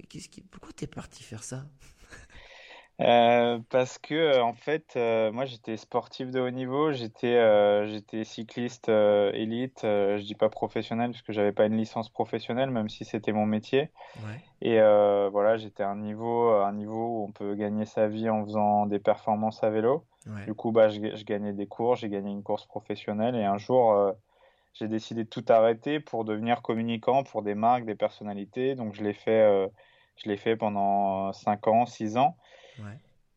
[0.08, 1.64] Qu'est-ce qui, Pourquoi t'es parti faire ça?
[2.98, 7.36] Euh, parce que euh, en fait, euh, moi j'étais sportif de haut niveau, j'étais
[7.88, 12.88] j'étais cycliste élite, je dis pas professionnel parce que j'avais pas une licence professionnelle, même
[12.88, 13.90] si c'était mon métier.
[14.62, 18.44] Et voilà, j'étais à un niveau un niveau où on peut gagner sa vie en
[18.44, 20.06] faisant des performances à vélo.
[20.46, 23.36] Du coup, bah je, je gagnais des cours, j'ai gagné une course professionnelle.
[23.36, 24.14] Et un jour
[24.78, 28.74] j'ai décidé de tout arrêter pour devenir communicant pour des marques, des personnalités.
[28.74, 29.70] Donc je l'ai fait
[30.16, 32.36] je l'ai fait pendant 5 ans, 6 ans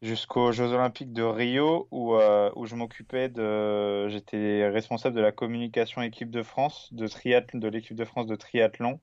[0.01, 4.07] jusqu'aux Jeux Olympiques de Rio où, euh, où je m'occupais de.
[4.09, 8.35] J'étais responsable de la communication équipe de France, de, triathlon, de l'équipe de France de
[8.35, 9.01] triathlon,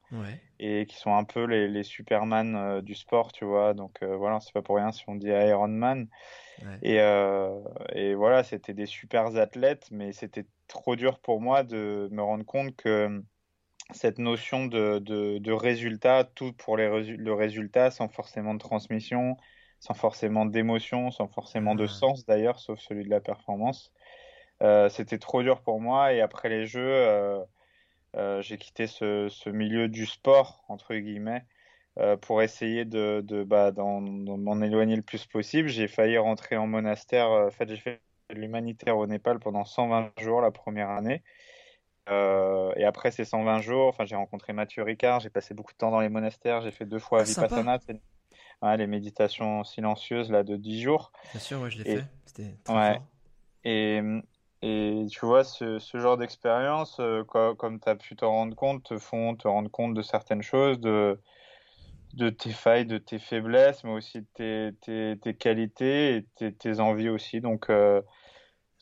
[0.59, 3.75] et qui sont un peu les, les Superman euh, du sport, tu vois.
[3.75, 6.09] Donc euh, voilà, c'est pas pour rien si on dit Ironman.
[6.83, 6.97] Et,
[7.93, 12.45] et voilà, c'était des super athlètes, mais c'était trop dur pour moi de me rendre
[12.45, 13.23] compte que
[13.93, 19.37] cette notion de, de, de résultat, tout pour les le résultat sans forcément de transmission,
[19.81, 23.92] sans forcément d'émotion, sans forcément de sens d'ailleurs, sauf celui de la performance.
[24.62, 27.38] Euh, c'était trop dur pour moi et après les jeux, euh,
[28.16, 31.44] euh, j'ai quitté ce, ce, milieu du sport, entre guillemets,
[32.20, 35.69] pour essayer de, de bah, m'en éloigner le plus possible.
[35.69, 38.00] J'ai failli rentrer en monastère, en fait j'ai fait
[38.31, 41.22] l'humanitaire au Népal pendant 120 jours la première année.
[42.08, 45.91] et après ces 120 jours, enfin, j'ai rencontré Mathieu Ricard, j'ai passé beaucoup de temps
[45.91, 47.78] dans les monastères, j'ai fait deux fois ah, Vipassana,
[48.62, 51.12] les méditations silencieuses là de 10 jours.
[51.33, 52.05] Bien sûr, moi je l'ai fait.
[52.25, 53.00] C'était ouais.
[53.65, 54.00] Et,
[54.62, 58.84] et tu vois, ce, ce genre d'expérience, euh, comme tu as pu te rendre compte,
[58.84, 61.19] te font te rendre compte de certaines choses, de,
[62.15, 66.53] de tes failles, de tes faiblesses, mais aussi de tes, tes, tes qualités et tes,
[66.53, 67.41] tes, envies aussi.
[67.41, 68.00] Donc, euh,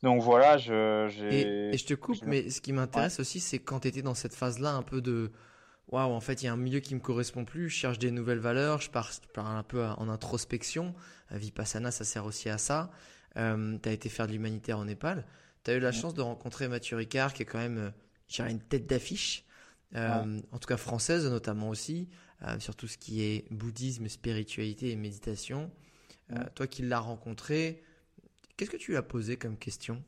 [0.02, 3.80] donc voilà, je, et, et, je te coupe, mais ce qui m'intéresse aussi, c'est quand
[3.80, 5.32] tu étais dans cette phase-là un peu de
[5.88, 8.10] waouh, en fait, il y a un milieu qui me correspond plus, je cherche des
[8.10, 10.94] nouvelles valeurs, je pars, un peu en introspection.
[11.30, 12.90] Vipassana, ça sert aussi à ça.
[13.36, 15.24] Euh, tu as été faire de l'humanitaire en Népal.
[15.64, 17.78] Tu as eu la chance de rencontrer Mathieu Ricard, qui est quand même,
[18.38, 19.44] euh, une tête d'affiche,
[19.94, 22.08] euh, en tout cas française notamment aussi,
[22.42, 25.70] euh, sur tout ce qui est bouddhisme, spiritualité et méditation.
[26.54, 27.82] toi qui l'as rencontré,
[28.56, 30.02] qu'est-ce que tu lui as posé comme question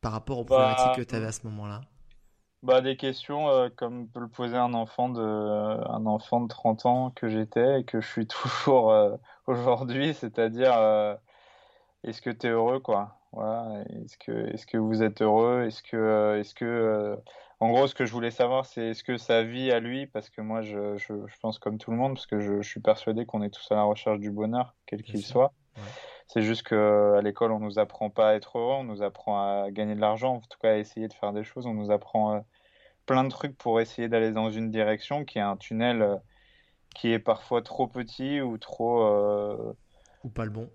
[0.00, 1.82] par rapport aux bah, problématiques que tu avais à ce moment-là?
[2.62, 6.86] Bah, des questions euh, comme peut le poser un enfant de, un enfant de 30
[6.86, 9.16] ans que j'étais et que je suis toujours euh,
[9.46, 11.16] aujourd'hui, c'est-à-dire euh,
[12.04, 13.18] est-ce que tu es heureux quoi?
[13.32, 15.64] Voilà, est-ce que est-ce que vous êtes heureux?
[15.66, 17.18] Est-ce que est-ce que
[17.60, 20.28] en gros ce que je voulais savoir c'est est-ce que sa vie à lui parce
[20.28, 22.80] que moi je, je, je pense comme tout le monde parce que je, je suis
[22.80, 25.52] persuadé qu'on est tous à la recherche du bonheur quel qu'il soit.
[26.28, 29.70] C'est juste qu'à l'école, on nous apprend pas à être heureux, on nous apprend à
[29.70, 32.44] gagner de l'argent, en tout cas à essayer de faire des choses, on nous apprend
[33.06, 36.16] plein de trucs pour essayer d'aller dans une direction qui est un tunnel euh,
[36.94, 39.72] qui est parfois trop petit ou trop, euh,
[40.24, 40.68] Ou pas le bon.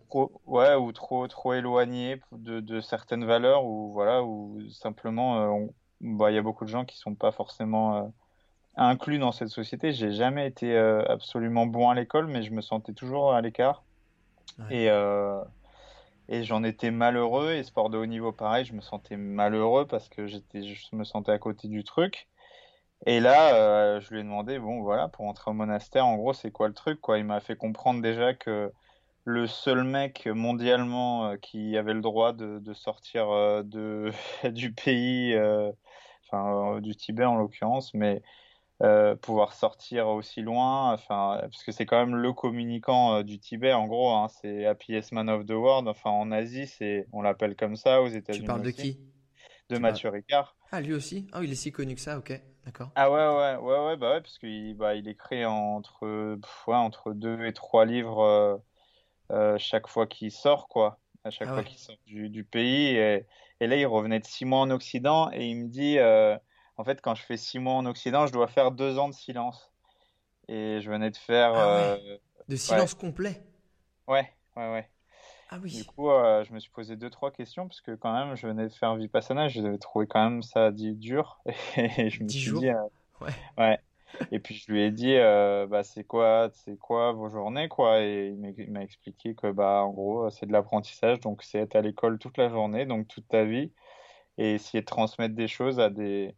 [0.46, 5.68] ouais, ou trop, trop éloigné de, de certaines valeurs, ou voilà, ou simplement, euh,
[6.02, 8.04] bah, il y a beaucoup de gens qui sont pas forcément euh,
[8.76, 9.92] inclus dans cette société.
[9.92, 13.84] J'ai jamais été absolument bon à l'école, mais je me sentais toujours à l'écart.
[14.70, 14.90] Et,
[16.30, 17.54] et j'en étais malheureux.
[17.54, 21.04] Et sport de haut niveau, pareil, je me sentais malheureux parce que j'étais, je me
[21.04, 22.28] sentais à côté du truc.
[23.06, 26.52] Et là, je lui ai demandé, bon, voilà, pour entrer au monastère, en gros, c'est
[26.52, 27.20] quoi le truc, quoi?
[27.20, 28.72] Il m'a fait comprendre déjà que
[29.28, 34.12] le seul mec mondialement euh, qui avait le droit de, sortir euh, de,
[34.52, 35.70] du pays, euh,
[36.32, 38.22] enfin du Tibet en l'occurrence, mais
[39.22, 43.88] pouvoir sortir aussi loin, enfin parce que c'est quand même le communicant du Tibet en
[43.88, 47.76] gros, hein, c'est Happiest Man of the World, enfin en Asie c'est, on l'appelle comme
[47.76, 48.46] ça, aux États-Unis.
[48.46, 49.00] Tu parles de qui?
[49.70, 50.56] De Mathieu Ricard.
[50.72, 51.28] Ah lui aussi?
[51.34, 52.92] Ah il est si connu que ça, ok, d'accord.
[52.96, 56.06] Ah ouais ouais ouais ouais bah ouais parce qu'il bah, il écrit entre
[56.68, 58.62] ouais, entre deux et trois livres
[59.32, 61.00] euh, chaque fois qu'il sort, quoi.
[61.24, 62.96] À chaque ah fois qu'il sort du, pays.
[62.96, 63.26] Et,
[63.60, 66.38] là, il revenait de six mois en Occident et il me dit, euh,
[66.78, 69.14] en fait, quand je fais six mois en Occident, je dois faire deux ans de
[69.14, 69.72] silence.
[70.48, 71.54] Et je venais de faire.
[71.56, 73.44] Ah euh, de silence complet.
[74.08, 74.90] Ouais, ouais, ouais.
[75.50, 75.76] Ah oui.
[75.76, 78.68] Du coup, je me suis posé deux, trois questions parce que quand même, je venais
[78.68, 81.42] de faire Vipassana, je devais trouver quand même ça dit dur.
[81.78, 82.62] Et je me suis jours.
[82.62, 82.70] dit,
[83.22, 83.32] ouais.
[83.58, 83.80] ouais.
[84.32, 88.02] Et puis je lui ai dit, euh, bah, c'est quoi, c'est quoi vos journées, quoi?
[88.02, 91.82] Et il m'a expliqué que, bah, en gros, c'est de l'apprentissage, donc c'est être à
[91.82, 93.72] l'école toute la journée, donc toute ta vie,
[94.38, 96.36] et essayer de transmettre des choses à des,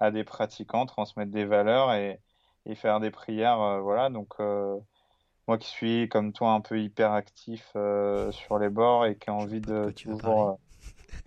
[0.00, 2.20] à des pratiquants, transmettre des valeurs et,
[2.66, 4.10] et faire des prières, euh, voilà.
[4.10, 4.76] Donc euh,
[5.46, 7.72] moi qui suis comme toi un peu hyper actif
[8.30, 10.58] sur les bords et qui a envie de toujours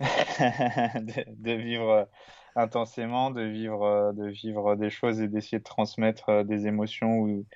[0.00, 2.08] de, de, vivre
[2.56, 7.18] intensément, de vivre, euh, de vivre des choses et d'essayer de transmettre euh, des émotions
[7.18, 7.46] ou,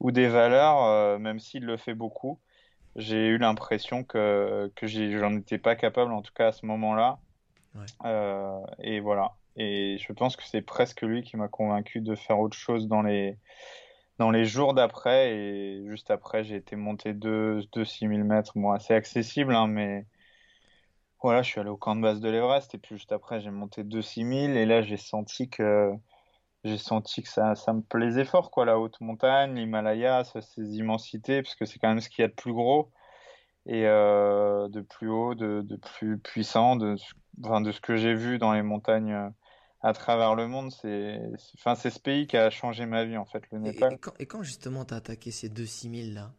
[0.00, 2.40] ou des valeurs, euh, même s'il le fait beaucoup.
[2.96, 7.18] J'ai eu l'impression que, que j'en étais pas capable, en tout cas à ce moment-là.
[8.80, 9.32] et voilà.
[9.56, 13.02] Et je pense que c'est presque lui qui m'a convaincu de faire autre chose dans
[13.02, 13.38] les,
[14.18, 15.34] dans les jours d'après.
[15.34, 18.52] Et juste après, j'ai été monté de, de 6000 mètres.
[18.56, 20.06] Bon, assez accessible, hein, mais,
[21.24, 23.50] voilà, je suis allé au camp de base de l'Everest et puis juste après j'ai
[23.50, 25.90] monté 2 6000 et là j'ai senti que
[26.64, 31.42] j'ai senti que ça, ça me plaisait fort quoi, la haute montagne, l'Himalaya, ces immensités
[31.42, 32.90] parce que c'est quand même ce qu'il y a de plus gros
[33.66, 36.96] et euh, de plus haut, de, de, plus puissant, de,
[37.42, 39.30] enfin, de ce que j'ai vu dans les montagnes
[39.84, 40.72] à travers le monde.
[40.72, 41.20] C'est
[41.56, 43.98] enfin, c'est ce pays qui a changé ma vie en fait, le Népal.
[44.18, 46.32] Et, quand, justement tu as attaqué ces 2 6000 là,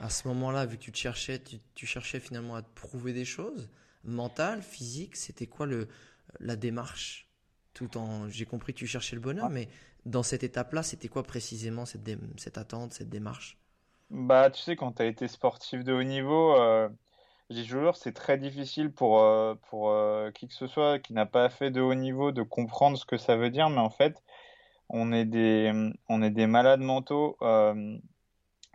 [0.00, 3.12] à ce moment-là, vu que tu te cherchais, tu, tu cherchais finalement à te prouver
[3.12, 3.68] des choses
[4.04, 5.88] mental, physique C'était quoi le,
[6.40, 7.28] la démarche?
[7.74, 9.68] Tout en, j'ai compris que tu cherchais le bonheur, mais
[10.06, 13.58] dans cette étape-là, c'était quoi précisément cette, cette attente, cette démarche?
[14.10, 16.88] Bah, tu sais, quand tu as été sportif de haut niveau, euh,
[17.50, 21.26] j'ai toujours, c'est très difficile pour, euh, pour euh, qui que ce soit qui n'a
[21.26, 24.22] pas fait de haut niveau de comprendre ce que ça veut dire, mais en fait,
[24.88, 25.72] on est des,
[26.08, 27.36] on est des malades mentaux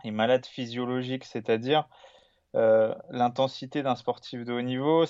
[0.04, 1.88] et malades physiologiques, c'est-à-dire
[2.54, 5.06] euh, l'intensité d'un sportif de haut niveau,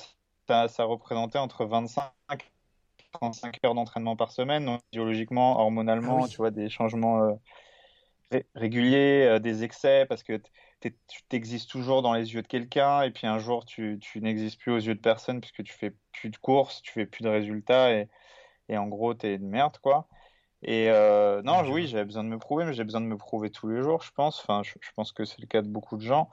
[0.49, 2.39] ça, ça, représentait entre 25 et
[3.13, 4.65] 35 heures d'entraînement par semaine.
[4.65, 7.39] Donc, biologiquement, hormonalement, ah tu vois, des changements
[8.33, 10.41] euh, réguliers, euh, des excès, parce que
[10.81, 10.93] tu
[11.29, 14.73] t'existes toujours dans les yeux de quelqu'un, et puis un jour, tu, tu n'existes plus
[14.73, 17.93] aux yeux de personne, puisque tu fais plus de courses, tu fais plus de résultats,
[17.93, 18.09] et,
[18.69, 20.09] et en gros, tu es une merde, quoi.
[20.63, 20.89] Et
[21.45, 23.83] non, oui, j'avais besoin de me prouver, mais j'ai besoin de me prouver tous les
[23.83, 24.41] jours, je pense.
[24.41, 26.31] Enfin, je, je pense que c'est le cas de beaucoup de gens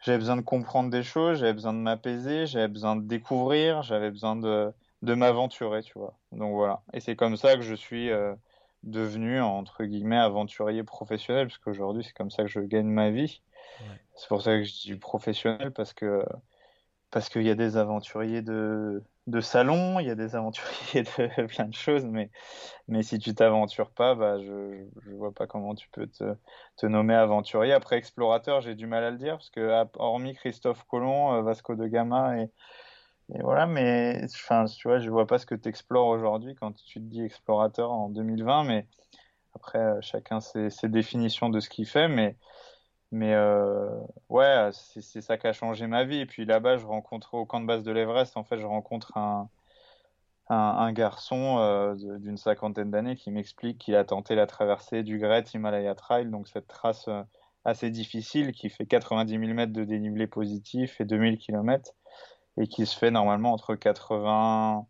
[0.00, 4.10] j'avais besoin de comprendre des choses, j'avais besoin de m'apaiser, j'avais besoin de découvrir, j'avais
[4.10, 4.72] besoin de,
[5.02, 6.18] de m'aventurer, tu vois.
[6.32, 6.82] Donc voilà.
[6.92, 8.34] Et c'est comme ça que je suis euh,
[8.90, 13.42] devenu, entre guillemets, aventurier professionnel, parce qu'aujourd'hui, c'est comme ça que je gagne ma vie.
[14.14, 16.24] C'est pour ça que je dis professionnel, parce que
[17.10, 21.46] parce qu'il y a des aventuriers de, de salon, il y a des aventuriers de
[21.54, 22.30] plein de choses, mais,
[22.86, 26.36] mais si tu t'aventures pas, bah, je, je vois pas comment tu peux te,
[26.76, 27.72] te nommer aventurier.
[27.72, 31.74] Après explorateur, j'ai du mal à le dire, parce que hormis Christophe Colomb, euh, Vasco
[31.76, 32.50] de Gama et,
[33.34, 36.72] et voilà, mais enfin, tu vois, je vois pas ce que tu explores aujourd'hui quand
[36.72, 38.86] tu te dis explorateur en 2020, mais
[39.54, 42.36] après, euh, chacun ses, définitions de ce qu'il fait, mais
[43.12, 43.88] mais euh,
[44.28, 46.18] ouais, c'est ça qui a changé ma vie.
[46.18, 49.16] Et puis là-bas, je rencontre au camp de base de l'Everest, en fait, je rencontre
[49.16, 49.48] un,
[50.92, 55.94] garçon euh, d'une cinquantaine d'années qui m'explique qu'il a tenté la traversée du Great Himalaya
[55.94, 57.08] Trail, donc cette trace
[57.64, 61.92] assez difficile qui fait 90 000 mètres de dénivelé positif et 2000 km
[62.60, 64.86] et qui se fait normalement entre 80,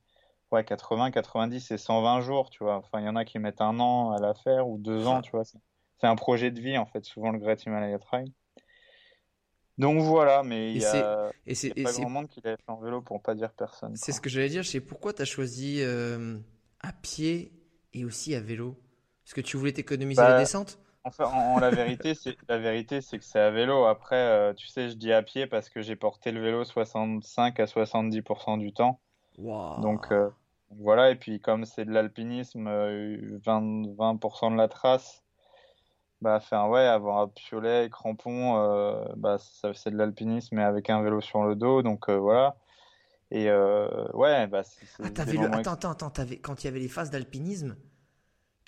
[0.52, 2.76] ouais, 80, 90 et 120 jours, tu vois.
[2.76, 5.20] Enfin, il y en a qui mettent un an à la faire ou deux ans,
[5.22, 5.44] tu vois
[6.00, 8.32] c'est un projet de vie en fait, souvent le Great Himalaya Trail.
[9.78, 12.80] Donc voilà, mais il y a, et c'est, pas grand monde qui l'a fait en
[12.80, 13.94] vélo pour pas dire personne.
[13.96, 16.36] C'est ce que j'allais dire, c'est pourquoi tu as choisi euh,
[16.80, 17.52] à pied
[17.92, 18.76] et aussi à vélo?
[19.24, 20.80] Est-ce que tu voulais t'économiser bah, la descente?
[21.04, 23.84] Enfin, en, la vérité, c'est la vérité, c'est que c'est à vélo.
[23.84, 27.60] Après, euh, tu sais, je dis à pied parce que j'ai porté le vélo 65
[27.60, 29.00] à 70% du temps.
[29.38, 30.28] Donc euh,
[30.70, 35.22] voilà, et puis comme c'est de l'alpinisme, 20, 20% de la trace,
[36.20, 41.00] bah, faire, ouais, avoir un piolet, crampon, euh, bah, c'est de l'alpinisme, mais avec un
[41.02, 42.56] vélo sur le dos, donc euh, voilà.
[43.30, 44.86] Et euh, ouais, bah, c'est.
[44.98, 45.54] Ah, le...
[45.54, 47.76] Attends, attends, attends, quand il y avait les phases d'alpinisme,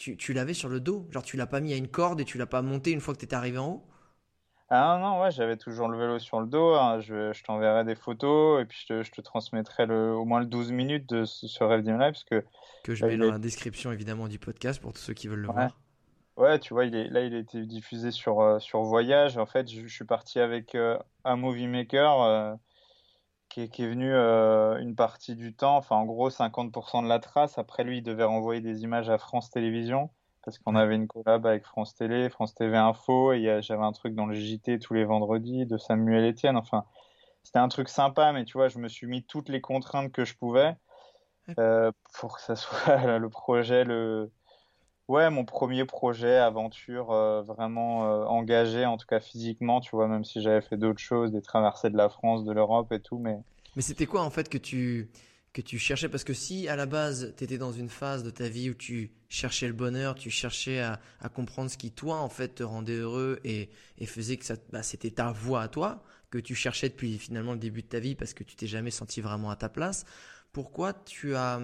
[0.00, 2.24] tu, tu l'avais sur le dos Genre, tu l'as pas mis à une corde et
[2.24, 3.86] tu l'as pas monté une fois que tu étais arrivé en haut
[4.70, 6.74] Ah non, ouais, j'avais toujours le vélo sur le dos.
[6.74, 7.00] Hein.
[7.00, 10.40] Je, je t'enverrai des photos et puis je te, je te transmettrai le, au moins
[10.40, 12.42] le 12 minutes de ce rêve Live parce que.
[12.82, 15.48] Que je mets dans la description évidemment du podcast pour tous ceux qui veulent le
[15.48, 15.76] voir.
[16.36, 19.36] Ouais, tu vois, il est, là, il a été diffusé sur, euh, sur Voyage.
[19.36, 22.54] En fait, je, suis parti avec euh, un movie maker euh,
[23.50, 27.18] qui, est, qui, est, venu une partie du temps, enfin, en gros, 50% de la
[27.18, 27.58] trace.
[27.58, 30.10] Après, lui, il devait renvoyer des images à France Télévisions
[30.42, 34.14] parce qu'on avait une collab avec France Télé, France TV Info, et j'avais un truc
[34.14, 36.56] dans le JT tous les vendredis de Samuel Etienne.
[36.56, 36.84] Enfin,
[37.42, 40.24] c'était un truc sympa, mais tu vois, je me suis mis toutes les contraintes que
[40.24, 40.76] je pouvais
[42.14, 44.30] pour que ça soit le projet le
[45.10, 50.06] Ouais, mon premier projet, aventure euh, vraiment euh, engagé, en tout cas physiquement, tu vois,
[50.06, 53.18] même si j'avais fait d'autres choses, des traversées de la France, de l'Europe et tout,
[53.18, 53.36] mais...
[53.74, 55.10] Mais c'était quoi en fait que tu,
[55.52, 56.08] que tu cherchais?
[56.08, 58.74] Parce que si à la base, tu étais dans une phase de ta vie où
[58.74, 62.62] tu cherchais le bonheur, tu cherchais à, à comprendre ce qui, toi, en fait, te
[62.62, 66.54] rendait heureux et, et faisait que ça, bah, c'était ta voie à toi, que tu
[66.54, 69.50] cherchais depuis finalement le début de ta vie parce que tu t'es jamais senti vraiment
[69.50, 70.04] à ta place,
[70.52, 71.58] pourquoi tu as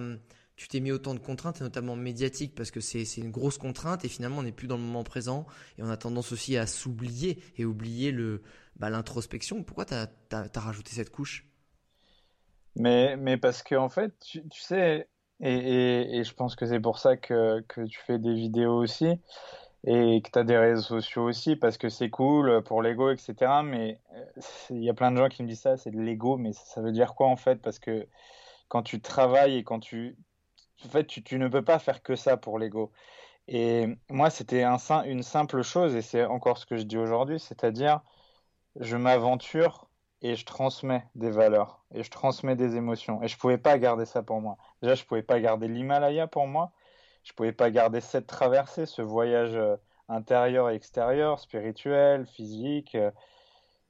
[0.57, 4.09] tu t'es mis autant de contraintes, notamment médiatiques, parce que c'est une grosse contrainte, et
[4.09, 5.45] finalement on n'est plus dans le moment présent,
[5.77, 8.41] et on a tendance aussi à s'oublier et oublier le
[8.75, 9.63] bah, l'introspection.
[9.63, 11.47] Pourquoi tu as, rajouté cette couche?
[12.75, 15.07] Mais, mais parce que en fait, tu, sais,
[15.39, 19.19] et, et, je pense que c'est pour ça que, que tu fais des vidéos aussi,
[19.85, 23.61] et que tu as des réseaux sociaux aussi, parce que c'est cool pour l'ego, etc.
[23.63, 26.35] Mais euh, il y a plein de gens qui me disent ça, c'est de l'ego,
[26.37, 27.61] mais ça veut dire quoi en fait?
[27.61, 28.07] Parce que
[28.67, 30.17] quand tu travailles et quand tu
[30.85, 32.91] en fait, tu, ne peux pas faire que ça pour l'ego.
[33.47, 37.39] Et moi, c'était un, une simple chose, et c'est encore ce que je dis aujourd'hui,
[37.39, 38.01] c'est-à-dire,
[38.79, 39.89] je m'aventure
[40.21, 43.21] et je transmets des valeurs, et je transmets des émotions.
[43.23, 44.57] Et je ne pouvais pas garder ça pour moi.
[44.81, 46.71] Déjà, je ne pouvais pas garder l'Himalaya pour moi.
[47.23, 49.75] Je ne pouvais pas garder cette traversée, ce voyage euh,
[50.09, 53.11] intérieur et extérieur, spirituel, physique, euh,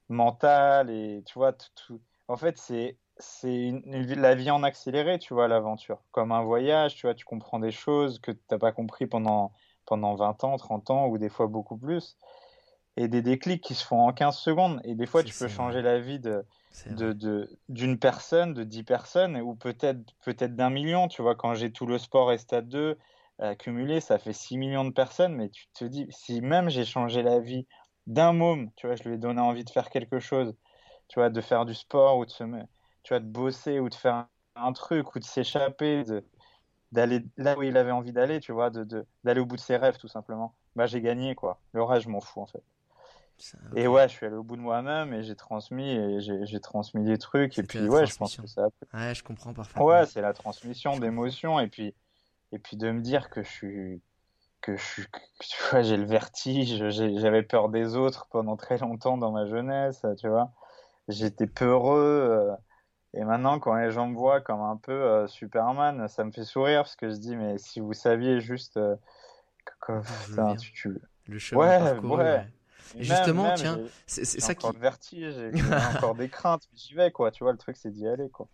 [0.08, 2.00] mental, et tu vois, tout.
[2.28, 6.02] En fait, c'est c'est la vie en accéléré, tu vois, l'aventure.
[6.12, 9.52] Comme un voyage, tu vois, tu comprends des choses que tu n'as pas compris pendant,
[9.86, 12.16] pendant 20 ans, 30 ans, ou des fois beaucoup plus.
[12.96, 14.80] Et des déclics qui se font en 15 secondes.
[14.84, 16.44] Et des fois, tu peux changer la vie de,
[16.86, 21.08] de, d'une personne, de 10 personnes, ou peut-être, peut-être d'un million.
[21.08, 22.98] Tu vois, quand j'ai tout le sport et Stade 2
[23.40, 25.34] accumulé, ça fait 6 millions de personnes.
[25.34, 27.66] Mais tu te dis, si même j'ai changé la vie
[28.06, 30.54] d'un môme, tu vois, je lui ai donné envie de faire quelque chose,
[31.08, 32.68] tu vois, de faire du sport ou de se mettre
[33.08, 36.04] tu vois, de bosser ou de faire un, truc ou de s'échapper,
[36.92, 39.78] d'aller là où il avait envie d'aller, tu vois, de, d'aller au bout de ses
[39.78, 40.54] rêves tout simplement.
[40.76, 41.58] Bah j'ai gagné quoi.
[41.72, 42.62] Le reste je m'en fous en fait.
[43.74, 47.02] Et ouais, je suis allé au bout de moi-même et j'ai transmis et j'ai transmis
[47.02, 48.68] des trucs et puis ouais, je pense que ça.
[48.92, 49.86] Ouais, je comprends parfaitement.
[49.86, 51.94] Ouais, c'est la transmission d'émotions et puis
[52.52, 54.02] et puis de me dire que je suis
[54.60, 55.06] que je suis
[55.40, 60.04] tu vois, j'ai le vertige, j'avais peur des autres pendant très longtemps dans ma jeunesse,
[60.18, 60.52] tu vois.
[61.08, 62.54] J'étais peureux.
[63.14, 66.44] Et maintenant, quand les gens me voient comme un peu euh, Superman, ça me fait
[66.44, 68.96] sourire parce que je dis, mais si vous saviez juste euh,
[69.80, 70.02] que,
[70.58, 71.00] tu, tu...
[71.26, 72.46] le chemin ouais, ouais.
[72.98, 74.66] justement, tiens, c'est ça qui.
[74.66, 75.62] Encore de vertige, j'ai
[75.96, 77.30] encore des craintes, mais j'y vais, quoi.
[77.30, 78.48] Tu vois, le truc, c'est d'y aller, quoi.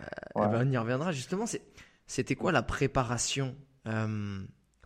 [0.00, 0.04] Euh,
[0.36, 1.12] eh ben, on y reviendra.
[1.12, 1.44] Justement,
[2.06, 3.54] c'était quoi la préparation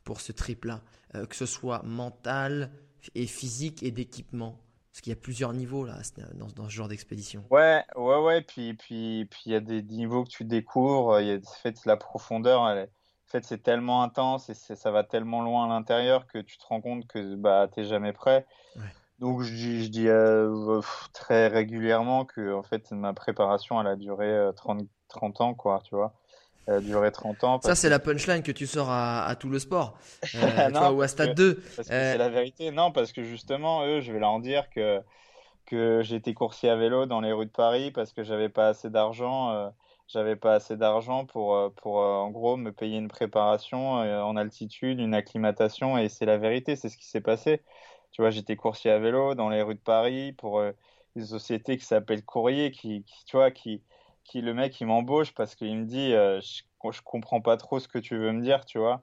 [0.04, 0.81] pour ce trip-là?
[1.12, 2.71] Que ce soit mental
[3.14, 4.63] et physique et d'équipement?
[4.95, 5.97] Parce qu'il y a plusieurs niveaux là
[6.37, 7.43] dans, dans ce genre d'expédition.
[7.51, 8.43] Ouais, ouais, ouais.
[8.43, 11.19] Puis, puis, puis il y a des niveaux que tu découvres.
[11.19, 12.69] Il y a fait la profondeur.
[12.69, 12.87] Elle, en
[13.27, 16.81] fait, c'est tellement intense et ça va tellement loin à l'intérieur que tu te rends
[16.81, 18.47] compte que bah t'es jamais prêt.
[19.19, 20.81] Donc je dis, je dis euh,
[21.13, 25.81] très régulièrement que en fait ma préparation elle a duré 30, euh, 30 ans quoi,
[25.85, 26.15] tu vois
[26.66, 27.61] a duré 30 ans.
[27.62, 29.99] Ça, c'est la punchline que tu sors à, tout le sport.
[30.35, 31.54] Euh, ou à Stade 2.
[31.54, 32.71] Parce que c'est la vérité.
[32.71, 35.00] Non, parce que justement, eux, je vais leur dire que,
[35.66, 38.90] que j'étais coursier à vélo dans les rues de Paris parce que j'avais pas assez
[38.90, 39.50] d'argent.
[39.50, 39.68] Euh,
[40.09, 45.00] j'avais pas assez d'argent pour, euh, pour en gros, me payer une préparation en altitude,
[45.00, 45.97] une acclimatation.
[45.99, 47.62] Et c'est la vérité, c'est ce qui s'est passé.
[48.11, 50.62] Tu vois, j'étais coursier à vélo dans les rues de Paris pour
[51.16, 53.83] des sociétés qui s'appellent Courrier, qui, tu vois, qui,
[54.25, 57.78] qui le mec il m'embauche parce qu'il me dit euh, je, je, comprends pas trop
[57.78, 59.02] ce que tu veux me dire, tu vois.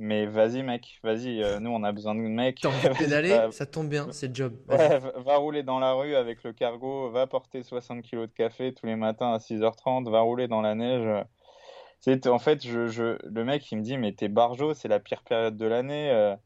[0.00, 2.60] Mais vas-y mec, vas-y, euh, nous on a besoin de mecs.
[2.60, 4.54] T'as envie pédaler, ça tombe bien, c'est le job.
[4.68, 8.72] Ouais, va, rouler dans la rue avec le cargo, va porter 60 kg de café
[8.72, 11.26] tous les matins à 6h30, va rouler dans la neige.
[12.00, 15.00] C'est en fait, je, je, le mec il me dit mais t'es barjo, c'est la
[15.00, 16.10] pire période de l'année.
[16.12, 16.36] Euh.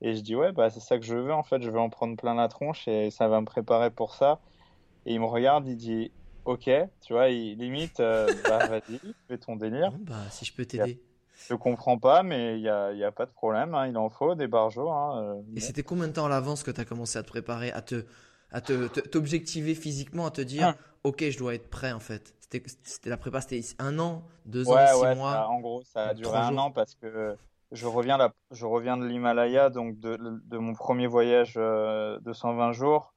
[0.00, 1.90] et je dis ouais bah c'est ça que je veux en fait, je veux en
[1.90, 4.40] prendre plein la tronche et ça va me préparer pour ça.
[5.06, 6.10] Et il me regarde, il dit
[6.48, 9.92] ok, tu vois, il limite, euh, bah vas-y, fais ton délire.
[10.00, 11.00] bah si je peux t'aider.
[11.48, 14.08] Je comprends pas, mais il n'y a, y a, pas de problème, hein, il en
[14.08, 14.90] faut des barjots.
[14.90, 17.28] Hein, euh, Et c'était combien de temps à l'avance que tu as commencé à te
[17.28, 18.06] préparer, à te
[18.50, 20.76] à t'objectiver physiquement, à te dire, ah.
[21.04, 22.34] ok, je dois être prêt en fait.
[22.40, 25.46] C'était la prépa, c'était un an, deux ans, six mois.
[25.48, 27.36] en gros, ça a duré un an parce que
[27.72, 32.32] je reviens, là, je reviens de l'Himalaya, donc de, de, mon premier voyage euh, de
[32.32, 33.12] 120 jours.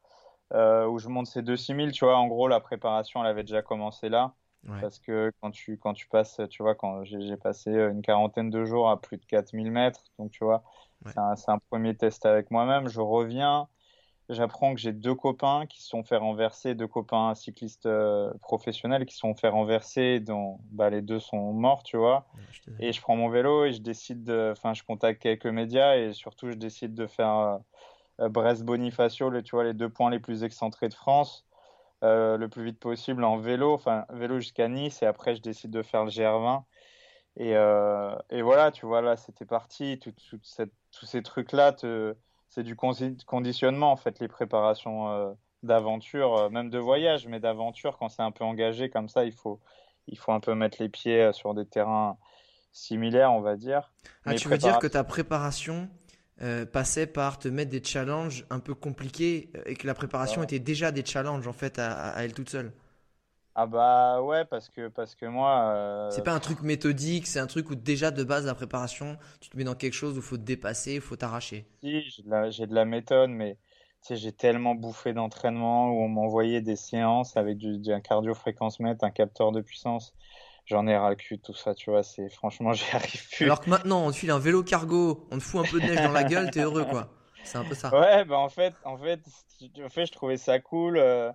[0.54, 3.44] Euh, où je monte ces 2 6000, tu vois, en gros, la préparation, elle avait
[3.44, 4.34] déjà commencé là.
[4.80, 8.64] Parce que quand tu, quand tu passes, tu vois, quand j'ai passé une quarantaine de
[8.64, 10.64] jours à plus de 4000 mètres, donc tu vois,
[11.08, 12.88] c'est un, un, premier test avec moi-même.
[12.88, 13.68] Je reviens,
[14.30, 19.08] j'apprends que j'ai deux copains qui se sont fait renverser, deux copains cyclistes euh, professionnels
[19.08, 22.28] qui se sont fait renverser, dont bah, les deux sont morts, tu vois.
[22.80, 26.14] et je prends mon vélo et je décide de, enfin, je contacte quelques médias et
[26.14, 27.60] surtout je décide de faire
[28.22, 31.46] euh, Brest-Bonifacio, tu vois, les deux points les plus excentrés de France,
[32.04, 35.72] euh, le plus vite possible en vélo, enfin vélo jusqu'à Nice, et après je décide
[35.72, 36.64] de faire le GR20.
[37.38, 40.14] Et, euh, et voilà, tu vois, là c'était parti, tout,
[40.92, 41.76] tous ces trucs-là,
[42.50, 48.24] c'est du conditionnement en fait, les préparations d'aventure, même de voyage, mais d'aventure, quand c'est
[48.24, 49.60] un peu engagé comme ça, il faut,
[50.08, 52.18] il faut un peu mettre les pieds sur des terrains
[52.74, 53.94] similaires, on va dire.
[54.26, 55.90] Ah, tu veux dire que ta préparation,
[56.42, 60.42] euh, passait par te mettre des challenges un peu compliqués euh, et que la préparation
[60.42, 62.72] était déjà des challenges en fait à, elle toute seule.
[63.54, 65.74] Ah bah ouais parce que parce que moi.
[65.76, 66.10] Euh...
[66.10, 69.50] C'est pas un truc méthodique, c'est un truc où déjà de base la préparation, tu
[69.50, 71.68] te mets dans quelque chose où il faut te dépasser, il faut t'arracher.
[71.84, 73.58] Si j'ai de, de, la méthode, mais
[74.10, 78.80] j'ai tellement bouffé d'entraînement où on m'envoyait des séances avec du, du un cardio fréquence
[78.80, 80.16] mètre, un capteur de puissance
[80.66, 83.46] j'en ai ras le cul, tout ça, tu vois, c'est franchement, j'y arrive plus.
[83.46, 85.86] Alors que maintenant, on te file un vélo cargo, on te fout un peu de
[85.86, 87.10] neige dans la gueule, t'es heureux, quoi.
[87.44, 87.90] C'est un peu ça.
[87.92, 89.20] Ouais, bah en fait, en fait,
[89.84, 91.32] en fait je trouvais ça cool euh,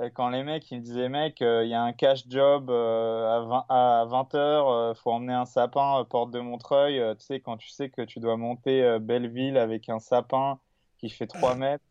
[0.00, 2.70] euh, quand les mecs, ils me disaient, mec, euh, il y a un cash job
[2.70, 7.56] à 20, à 20 heures, faut emmener un sapin porte de Montreuil, tu sais, quand
[7.56, 10.60] tu sais que tu dois monter Belleville avec un sapin
[10.98, 11.84] qui fait 3 mètres.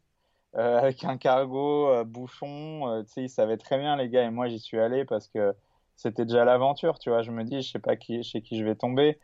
[0.53, 4.59] avec un cargo, bouchon, tu sais, ils savaient très bien les gars, et moi j'y
[4.59, 5.53] suis allé parce que
[5.97, 7.23] c'était déjà l'aventure, tu vois.
[7.23, 9.19] Je me dis, je sais pas qui, chez qui je vais tomber.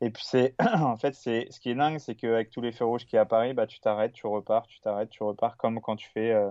[0.00, 2.84] Et puis c'est, en fait, c'est ce qui est dingue, c'est qu'avec tous les feux
[2.84, 6.08] rouges qui apparaissent, bah tu t'arrêtes, tu repars, tu t'arrêtes, tu repars, comme quand tu
[6.12, 6.50] fais euh,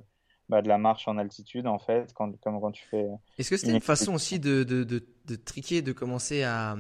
[0.50, 3.04] bah, de la marche en altitude, en fait, quand, comme quand tu fais.
[3.04, 6.76] Euh, Est-ce que c'était une, façon aussi de, de, de, de, triquer, de commencer à,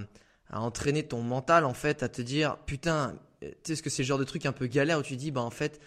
[0.50, 4.04] à entraîner ton mental, en fait, à te dire, putain, tu sais, ce que c'est
[4.04, 5.80] le genre de truc un peu galère où tu dis, bah en fait,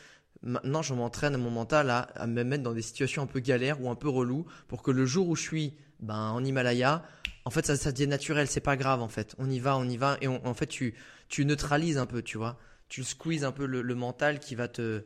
[0.45, 3.83] maintenant je m'entraîne mon mental à, à, me mettre dans des situations un peu galères
[3.83, 7.03] ou un peu relou pour que le jour où je suis ben, en Himalaya,
[7.45, 9.35] en fait, ça, ça devient naturel, c'est pas grave en fait.
[9.39, 10.95] On y va, on y va, et en fait, tu,
[11.29, 12.57] tu neutralises un peu, tu vois.
[12.89, 15.05] Tu squeezes un peu le, mental qui va te,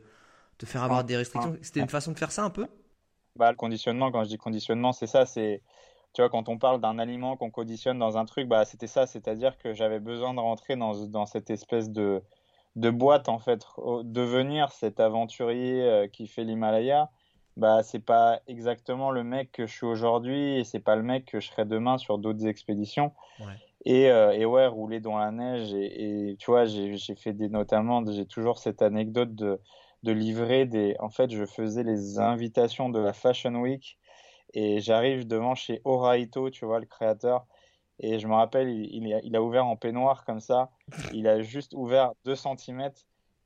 [0.57, 1.57] te faire avoir des restrictions.
[1.61, 2.67] C'était une façon de faire ça un peu?
[3.35, 5.61] Bah, Le conditionnement, quand je dis conditionnement, c'est ça, c'est.
[6.13, 9.05] Tu vois, quand on parle d'un aliment qu'on conditionne dans un truc, bah, c'était ça,
[9.05, 12.23] c'est-à-dire que j'avais besoin de rentrer dans, dans cette espèce de,
[12.75, 13.65] de boîte, en fait,
[14.03, 17.09] devenir cet aventurier euh, qui fait l'Himalaya
[17.59, 21.25] bah c'est pas exactement le mec que je suis aujourd'hui et c'est pas le mec
[21.25, 23.11] que je serai demain sur d'autres expéditions.
[23.85, 28.03] Et, euh, et, ouais, rouler dans la neige et, tu vois, j'ai fait des notamment,
[28.11, 29.61] j'ai toujours cette anecdote de,
[30.03, 30.95] de livrer des.
[30.99, 33.97] En fait, je faisais les invitations de la Fashion Week
[34.53, 37.45] et j'arrive devant chez Oraito, tu vois, le créateur.
[37.99, 40.69] Et je me rappelle, il, il, a, il, a, ouvert en peignoir comme ça.
[41.13, 42.91] Il a juste ouvert 2 cm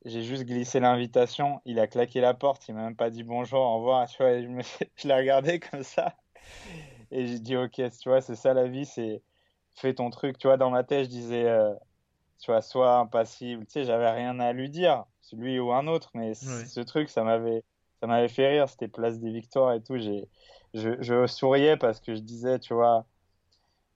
[0.06, 3.62] j'ai juste glissé l'invitation, il a claqué la porte, il m'a même pas dit bonjour,
[3.62, 4.48] au revoir, tu vois, je,
[4.96, 6.16] je l'ai regardé comme ça,
[7.12, 9.22] et j'ai dit ok, tu vois, c'est ça la vie, c'est
[9.76, 11.74] fais ton truc, tu vois, dans ma tête, je disais, euh,
[12.40, 16.12] tu vois, sois impassible, tu sais, j'avais rien à lui dire, lui ou un autre,
[16.14, 17.64] mais ce truc, ça m'avait,
[18.00, 20.28] ça m'avait fait rire, c'était place des victoires et tout, j'ai,
[20.74, 23.06] je, je souriais parce que je disais, tu vois,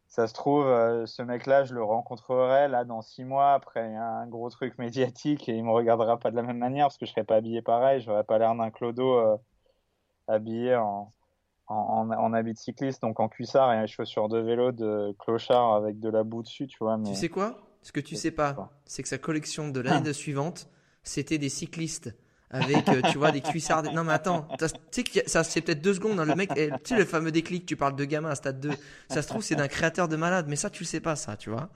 [0.08, 4.26] ça se trouve, euh, ce mec-là, je le rencontrerai là dans six mois après un
[4.28, 7.12] gros truc médiatique et il me regardera pas de la même manière parce que je
[7.12, 9.38] serai pas habillé pareil, j'aurais pas l'air d'un clodo euh,
[10.28, 11.14] habillé en,
[11.68, 15.76] en, en, habit de cycliste, donc en cuissard et en chaussures de vélo de clochard
[15.76, 16.98] avec de la boue dessus, tu vois.
[16.98, 17.10] Mais...
[17.10, 17.58] Tu sais quoi?
[17.82, 20.70] Ce que tu sais pas, c'est que sa collection de l'année suivante,
[21.04, 22.16] c'était des cyclistes
[22.50, 23.84] avec, euh, tu vois, des cuissards.
[23.84, 26.20] Non, mais attends, tu sais que ça, c'est peut-être deux secondes.
[26.20, 28.72] Hein, le mec, tu sais, le fameux déclic, tu parles de gamin à stade 2.
[29.10, 31.36] Ça se trouve, c'est d'un créateur de malade, mais ça, tu le sais pas, ça,
[31.36, 31.70] tu vois.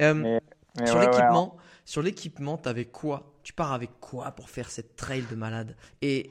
[0.00, 0.38] Euh,
[0.84, 3.34] sur l'équipement, sur l'équipement, t'avais quoi?
[3.42, 5.76] Tu pars avec quoi pour faire cette trail de malade?
[6.02, 6.30] Et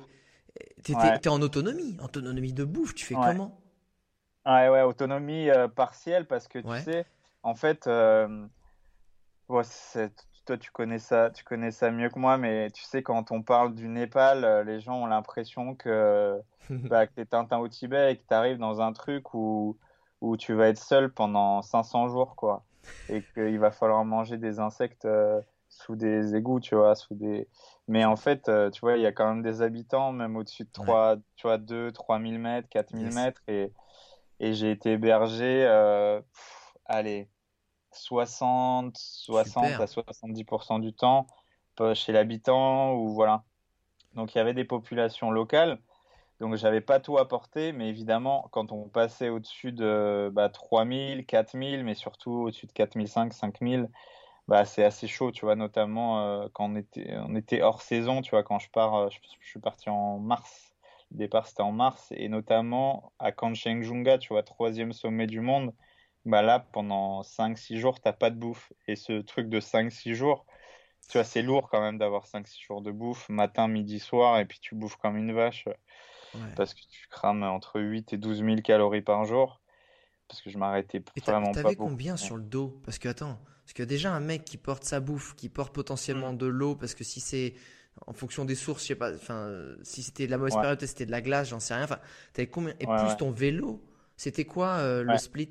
[0.83, 2.93] t'es en autonomie, autonomie de bouffe.
[2.93, 3.61] Tu fais comment?
[4.45, 7.05] Ouais, ouais, autonomie euh, partielle parce que tu sais,
[7.43, 7.87] en fait,
[10.47, 13.43] toi, tu connais ça, tu connais ça mieux que moi, mais tu sais, quand on
[13.43, 17.67] parle du Népal, euh, les gens ont l'impression que, bah, que tu es Tintin au
[17.67, 19.77] Tibet et que tu arrives dans un truc où,
[20.21, 22.63] où tu vas être seul pendant 500 jours, quoi.
[23.09, 27.49] Et qu'il va falloir manger des insectes euh, sous des égouts, tu vois, sous des...
[27.89, 30.63] Mais en fait, euh, tu vois, il y a quand même des habitants, même au-dessus
[30.63, 33.73] de 3, tu vois, 2, 3000 mètres, 4000 mètres, et,
[34.39, 35.65] et j'ai été hébergé,
[36.85, 37.29] allez,
[37.97, 41.27] 60, 60 à 70% du temps
[41.93, 43.43] chez l'habitant ou voilà.
[44.15, 45.79] Donc il y avait des populations locales.
[46.39, 51.83] Donc j'avais pas tout apporté, mais évidemment quand on passait au-dessus de bah, 3000, 4000,
[51.83, 53.89] mais surtout au-dessus de 4005, 5000,
[54.47, 58.21] bah c'est assez chaud, tu vois, notamment euh, quand on était, on était hors saison,
[58.21, 60.73] tu vois, quand je pars, euh, je, je suis parti en mars.
[61.11, 65.73] Le départ c'était en mars et notamment à Kanchenjunga, tu vois, troisième sommet du monde
[66.27, 68.71] bah là, pendant 5-6 jours, t'as pas de bouffe.
[68.87, 70.45] Et ce truc de 5-6 jours,
[71.09, 74.45] tu vois, c'est lourd quand même d'avoir 5-6 jours de bouffe, matin, midi, soir, et
[74.45, 75.65] puis tu bouffes comme une vache.
[76.55, 79.61] Parce que tu crames entre 8 et 12 000 calories par jour.
[80.27, 81.63] Parce que je m'arrêtais vraiment pas.
[81.63, 82.79] T'avais combien sur le dos?
[82.83, 86.33] Parce que attends, parce que déjà un mec qui porte sa bouffe, qui porte potentiellement
[86.33, 86.37] mm.
[86.37, 87.55] de l'eau, parce que si c'est
[88.05, 89.49] en fonction des sources, je sais pas, enfin,
[89.81, 91.85] si c'était la mauvaise période, c'était de la glace, j'en sais rien.
[91.85, 91.99] Enfin,
[92.33, 92.73] t'avais combien?
[92.79, 93.81] Et plus ton vélo,
[94.17, 95.49] c'était quoi euh, le split?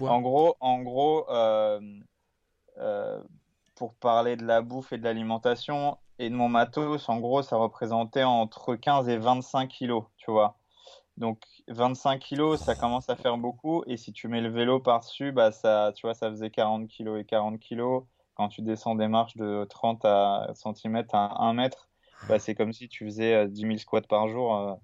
[0.00, 1.80] En gros, en gros euh,
[2.78, 3.22] euh,
[3.74, 7.56] pour parler de la bouffe et de l'alimentation et de mon matos, en gros, ça
[7.56, 10.56] représentait entre 15 et 25 kilos, tu vois.
[11.16, 13.82] Donc 25 kilos, ça commence à faire beaucoup.
[13.86, 17.20] Et si tu mets le vélo par-dessus, bah ça, tu vois, ça faisait 40 kilos
[17.20, 18.04] et 40 kilos.
[18.34, 21.90] Quand tu descends des marches de 30 à cm à 1 mètre,
[22.28, 24.78] bah, c'est comme si tu faisais 10 euh, 000 squats par jour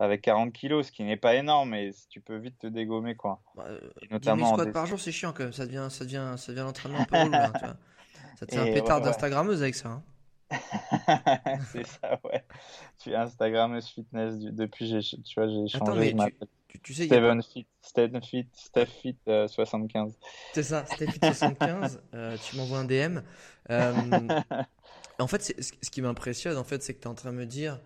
[0.00, 3.42] avec 40 kilos, ce qui n'est pas énorme, mais tu peux vite te dégommer, quoi.
[3.54, 3.78] Bah, euh,
[4.10, 5.52] notamment 10 par jour, c'est chiant quand même.
[5.52, 7.76] Ça devient, ça devient, ça devient l'entraînement un peu relou, hein, tu vois.
[8.38, 9.88] Ça te fait un pétard d'Instagrammeuse avec ça.
[9.90, 10.02] Hein.
[11.72, 12.42] c'est ça, ouais.
[12.98, 16.14] Tu es Instagrammeuse fitness depuis, tu vois, j'ai changé.
[16.18, 20.18] Attends, tu, tu, sais, Steven Fit, Steph Fit, Steph Fit 75.
[20.54, 22.00] C'est ça, Steph Fit 75.
[22.14, 23.18] euh, tu m'envoies un DM.
[23.68, 23.94] Euh,
[25.18, 27.46] en fait, ce qui m'impressionne, en fait, c'est que tu es en train de me
[27.46, 27.78] dire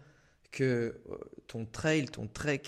[0.55, 2.62] que euh, ton trail, ton trek,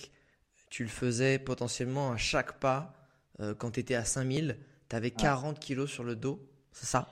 [0.68, 2.92] tu le faisais potentiellement à chaque pas.
[3.40, 4.59] Euh, quand tu étais à 5000,
[4.90, 6.40] tu avais 40 kilos sur le dos.
[6.72, 7.09] C'est ça?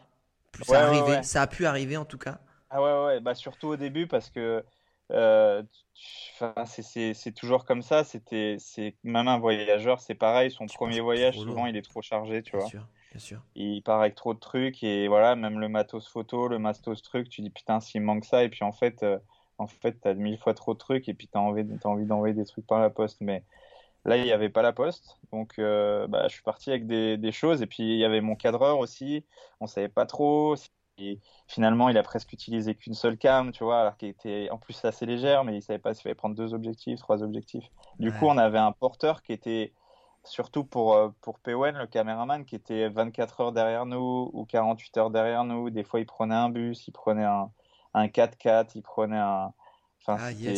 [0.63, 2.39] Ça, ça a pu arriver en tout cas?
[2.71, 4.65] Ah ouais, ouais, bah surtout au début parce que
[5.13, 5.63] euh,
[5.95, 8.05] c'est toujours comme ça.
[8.05, 10.51] C'était, c'est même un voyageur, c'est pareil.
[10.51, 12.67] Son premier voyage, souvent, il est trop chargé, tu vois.
[12.67, 13.43] Sûr, bien sûr.
[13.55, 17.29] Il part avec trop de trucs et voilà, même le matos photo, le matos truc,
[17.29, 18.43] tu dis putain, s'il manque ça.
[18.43, 19.05] Et puis en fait,
[19.59, 22.07] en fait, tu as mille fois trop de trucs et puis tu as envie, envie
[22.07, 23.21] d'envoyer des trucs par la poste.
[23.21, 23.45] Mais
[24.05, 25.19] là, il n'y avait pas la poste.
[25.33, 27.62] Donc, euh, bah, je suis parti avec des, des, choses.
[27.62, 29.25] Et puis, il y avait mon cadreur aussi.
[29.61, 30.57] On savait pas trop.
[30.99, 34.59] Et finalement, il a presque utilisé qu'une seule cam, tu vois, alors qu'il était en
[34.59, 37.69] plus assez légère, mais il savait pas s'il fallait prendre deux objectifs, trois objectifs.
[37.99, 39.73] Du coup, on avait un porteur qui était,
[40.23, 44.97] surtout pour, euh, pour PON, le caméraman, qui était 24 heures derrière nous ou 48
[44.99, 45.71] heures derrière nous.
[45.71, 47.51] Des fois, il prenait un bus, il prenait un,
[47.94, 49.52] un 4x4, il prenait un.
[50.07, 50.54] Enfin, ah,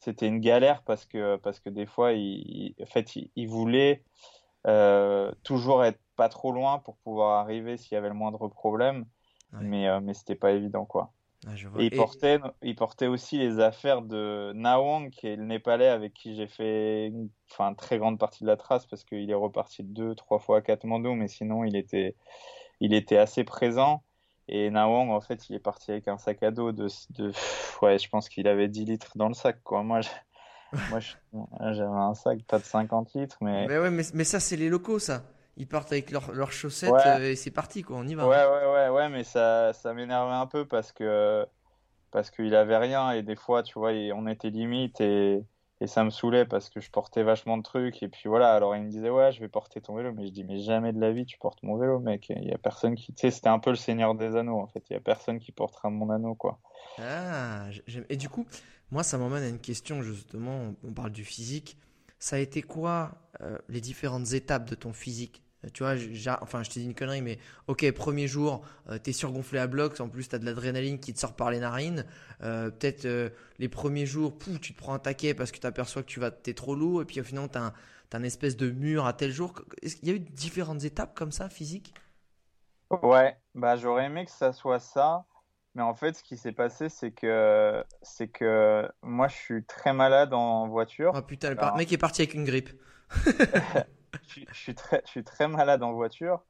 [0.00, 4.02] c'était une galère parce que, parce que des fois, il, en fait, il, voulait
[4.66, 9.04] euh, toujours être pas trop loin pour pouvoir arriver s'il y avait le moindre problème.
[9.60, 11.12] Mais, euh, mais c'était pas évident, quoi.
[11.46, 15.88] Ah, et il, Portait, il portait aussi les affaires de Nawang, qui est le Népalais
[15.88, 19.34] avec qui j'ai fait une enfin, très grande partie de la trace parce qu'il est
[19.34, 22.14] reparti deux, trois fois à Katmandou, mais sinon il était,
[22.80, 24.02] il était assez présent.
[24.52, 27.32] Et Nawang, en fait, il est parti avec un sac à dos de, de
[27.82, 29.84] ouais, je pense qu'il avait 10 litres dans le sac, quoi.
[29.84, 30.00] Moi,
[30.90, 30.98] moi,
[31.72, 33.68] j'avais un sac pas de 50 litres, mais.
[33.68, 35.22] Mais ouais, mais, mais ça, c'est les locaux, ça.
[35.56, 37.96] Ils partent avec leurs chaussettes euh, et c'est parti, quoi.
[37.98, 38.26] On y va.
[38.26, 41.46] Ouais, ouais, ouais, ouais, mais ça, ça m'énervait un peu parce que
[42.10, 45.44] parce qu'il avait rien et des fois, tu vois, on était limite et
[45.80, 48.02] et ça me saoulait parce que je portais vachement de trucs.
[48.02, 50.12] Et puis voilà alors il me disait ouais je vais porter ton vélo.
[50.12, 52.30] Mais je dis mais jamais de la vie tu portes mon vélo mec.
[52.34, 54.66] Il y a personne qui tu sais c'était un peu le seigneur des anneaux en
[54.66, 54.84] fait.
[54.90, 56.58] Il y a personne qui portera mon anneau quoi.
[56.98, 57.66] Ah
[58.08, 58.46] et du coup
[58.90, 60.74] moi ça m'emmène à une question justement.
[60.84, 61.76] On parle du physique.
[62.18, 65.42] Ça a été quoi euh, les différentes étapes de ton physique?
[65.72, 65.94] Tu vois,
[66.40, 70.00] enfin, je te dis une connerie, mais ok, premier jour, tu t'es surgonflé à bloc,
[70.00, 72.04] en plus t'as de l'adrénaline qui te sort par les narines.
[72.40, 73.06] Peut-être
[73.58, 76.20] les premiers jours, pouf, tu te prends un taquet parce que tu aperçois que tu
[76.20, 77.72] vas, t'es trop lourd, et puis au final, t'as un,
[78.12, 79.54] as un espèce de mur à tel jour.
[79.82, 81.94] Il y a eu différentes étapes comme ça, physiques?
[83.02, 85.24] Ouais, bah j'aurais aimé que ça soit ça.
[85.76, 89.92] Mais en fait, ce qui s'est passé, c'est que, c'est que moi, je suis très
[89.92, 91.12] malade en voiture.
[91.14, 92.70] Oh putain, le mec est parti avec une grippe.
[94.26, 96.42] je, suis très, je suis très malade en voiture.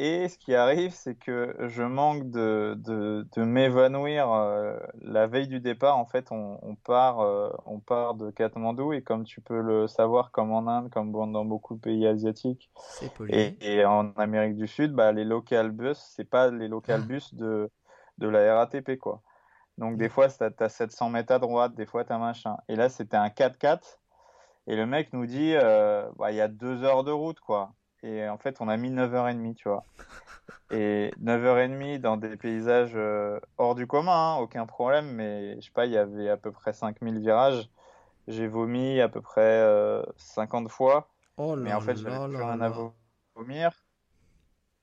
[0.00, 5.48] Et ce qui arrive, c'est que je manque de, de, de m'évanouir euh, la veille
[5.48, 5.98] du départ.
[5.98, 10.30] En fait, on, part, euh, on part de Katmandou et comme tu peux le savoir,
[10.30, 12.70] comme en Inde, comme dans beaucoup de pays asiatiques
[13.28, 17.06] et, et, en Amérique du Sud, bah, les local bus, c'est pas les local ah.
[17.06, 17.68] bus de,
[18.18, 19.20] de la RATP, quoi.
[19.78, 20.10] Donc, des mm.
[20.10, 22.56] fois, tu as 700 mètres à droite, des fois, tu as machin.
[22.68, 23.98] Et là, c'était un 4x4.
[24.68, 27.72] Et le mec nous dit, euh, bah, il y a deux heures de route, quoi.
[28.02, 29.82] Et en fait, on a mis 9h30, tu vois.
[30.70, 35.72] Et 9h30 dans des paysages euh, hors du commun, hein, aucun problème, mais je sais
[35.72, 37.70] pas, il y avait à peu près 5000 virages.
[38.28, 39.64] J'ai vomi à peu près
[40.18, 41.08] 50 euh, fois.
[41.38, 42.70] Oh mais en fait, j'avais plus rien à
[43.34, 43.72] vomir.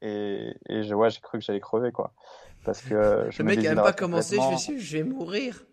[0.01, 2.11] Et, et je, ouais, j'ai cru que j'allais crever, quoi.
[2.63, 5.63] Parce que le mec n'a même pas commencé, je suis je vais mourir.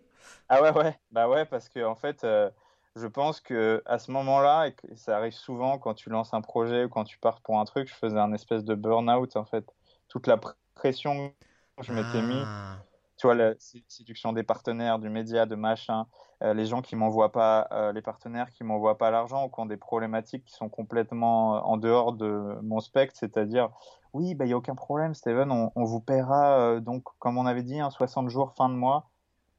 [0.49, 2.51] Ah ouais, ouais, bah ouais, parce que en fait, euh,
[2.95, 6.85] je pense que à ce moment-là, et ça arrive souvent quand tu lances un projet
[6.85, 9.65] ou quand tu pars pour un truc, je faisais un espèce de burn-out en fait.
[10.07, 10.39] Toute la
[10.75, 11.33] pression
[11.77, 12.77] que je m'étais mis, ah.
[13.17, 13.53] tu vois, la
[13.87, 16.05] séduction des partenaires, du média, de machin,
[16.43, 19.59] euh, les gens qui m'envoient pas, euh, les partenaires qui m'envoient pas l'argent ou qui
[19.59, 23.69] ont des problématiques qui sont complètement en dehors de mon spectre, c'est-à-dire
[24.13, 27.47] oui, il bah, n'y a aucun problème, Steven, on, vous paiera, euh, donc, comme on
[27.47, 29.09] avait dit, un 60 jours fin de mois.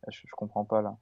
[0.09, 0.97] Je, ne comprends pas là.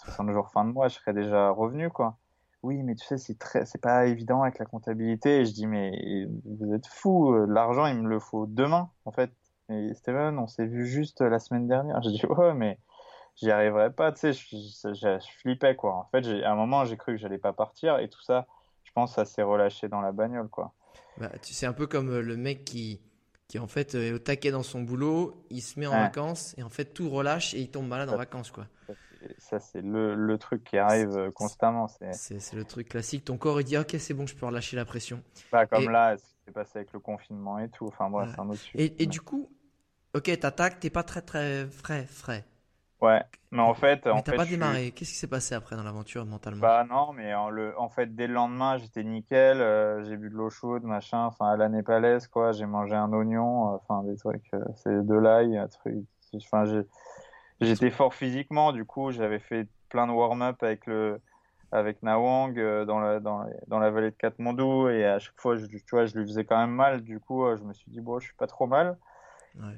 [0.00, 2.18] 60 jours fin de mois, je serais déjà revenu, quoi.
[2.62, 5.40] Oui, mais tu sais, c'est très, c'est pas évident avec la comptabilité.
[5.40, 9.12] Et je dis, mais vous êtes fou, euh, l'argent, il me le faut demain, en
[9.12, 9.30] fait.
[9.70, 12.02] Et Steven, on s'est vu juste la semaine dernière.
[12.02, 12.78] Je dis, ouais, mais
[13.36, 15.94] j'y arriverai pas, tu sais, je, je, flippais, quoi.
[15.94, 18.46] En fait, à un moment, j'ai cru que j'allais pas partir et tout ça,
[18.84, 20.74] je pense, ça s'est relâché dans la bagnole, quoi.
[21.18, 23.00] Bah, c'est un peu comme euh, le mec qui,
[23.48, 26.54] qui en fait euh, est au taquet dans son boulot, il se met en vacances
[26.56, 28.66] et en fait tout relâche et il tombe malade en vacances quoi.
[29.38, 31.88] Ça c'est le, le, truc qui arrive euh, constamment.
[31.88, 33.24] C'est le truc classique.
[33.24, 35.22] Ton corps il dit ok c'est bon je peux relâcher la pression.
[35.52, 37.86] Bah, comme là ce qui s'est passé avec le confinement et tout.
[37.86, 38.84] Enfin bref c'est un autre sujet.
[38.84, 39.50] Et, et du coup
[40.14, 42.44] ok t'attaques t'es pas très très frais frais.
[43.00, 44.04] Ouais, mais en fait.
[44.04, 44.90] Mais t'as pas démarré.
[44.90, 46.60] Qu'est-ce qui s'est passé après dans l'aventure mentalement?
[46.60, 47.78] Bah non, mais en, le...
[47.78, 49.60] en fait, dès le lendemain, j'étais nickel.
[49.60, 51.24] Euh, j'ai bu de l'eau chaude, machin.
[51.24, 52.52] Enfin, à la népalaise, quoi.
[52.52, 53.72] J'ai mangé un oignon.
[53.72, 54.52] Euh, enfin, des trucs.
[54.52, 55.96] Euh, c'est de l'ail, un truc.
[56.34, 56.64] Enfin,
[57.60, 58.72] j'étais fort physiquement.
[58.72, 61.20] Du coup, j'avais fait plein de warm-up avec le
[61.72, 65.66] avec Nawang dans la dans, dans la vallée de Katmandou et à chaque fois, je,
[65.66, 67.02] tu vois, je lui faisais quand même mal.
[67.02, 68.98] Du coup, je me suis dit bon, je suis pas trop mal.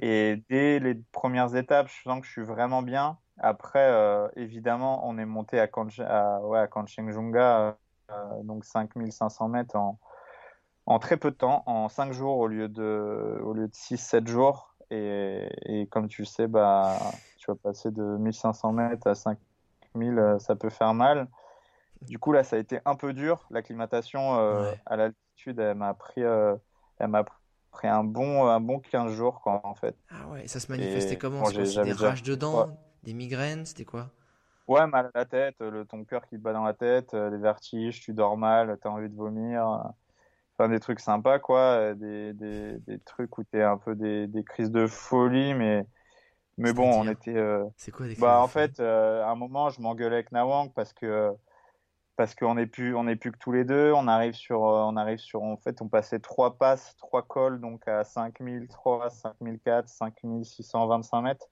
[0.01, 3.19] Et dès les premières étapes, je sens que je suis vraiment bien.
[3.39, 5.69] Après, euh, évidemment, on est monté à,
[6.07, 7.77] à, ouais, à Kanchenjunga,
[8.11, 9.99] euh, donc 5500 mètres en,
[10.87, 14.29] en très peu de temps, en 5 jours au lieu de, au lieu de 6-7
[14.29, 14.77] jours.
[14.91, 16.99] Et, et, comme tu sais, bah,
[17.43, 21.29] tu vas passer de 1500 mètres à 5000, euh, ça peut faire mal.
[22.01, 23.47] Du coup, là, ça a été un peu dur.
[23.51, 24.35] L'acclimatation
[24.87, 27.25] à l'altitude, elle m'a pris, elle m'a
[27.73, 29.97] après un bon, un bon 15 jours, quoi, en fait.
[30.11, 31.45] Ah ouais, ça se manifestait comment?
[31.45, 32.69] C'était des rages de dents,
[33.03, 34.11] des migraines, c'était quoi?
[34.69, 37.39] Ouais, mal à la tête, le, ton cœur qui te bat dans la tête, les
[37.39, 39.93] vertiges, tu dors mal, tu as envie de vomir.
[40.57, 41.95] Enfin, des trucs sympas, quoi.
[41.95, 45.87] Des, des, des trucs où tu un peu des, des crises de folie, mais,
[46.63, 47.37] mais bon, on était.
[47.37, 50.73] Euh, C'est quoi des Bah, en fait, euh, à un moment, je m'engueulais avec Nawang
[50.75, 51.35] parce que
[52.17, 53.93] parce qu'on n'est plus on est plus que tous les deux.
[53.93, 57.61] On arrive sur euh, on arrive sur en fait on passait trois passes trois cols
[57.61, 61.47] donc à 5003 5004 5625 mètres.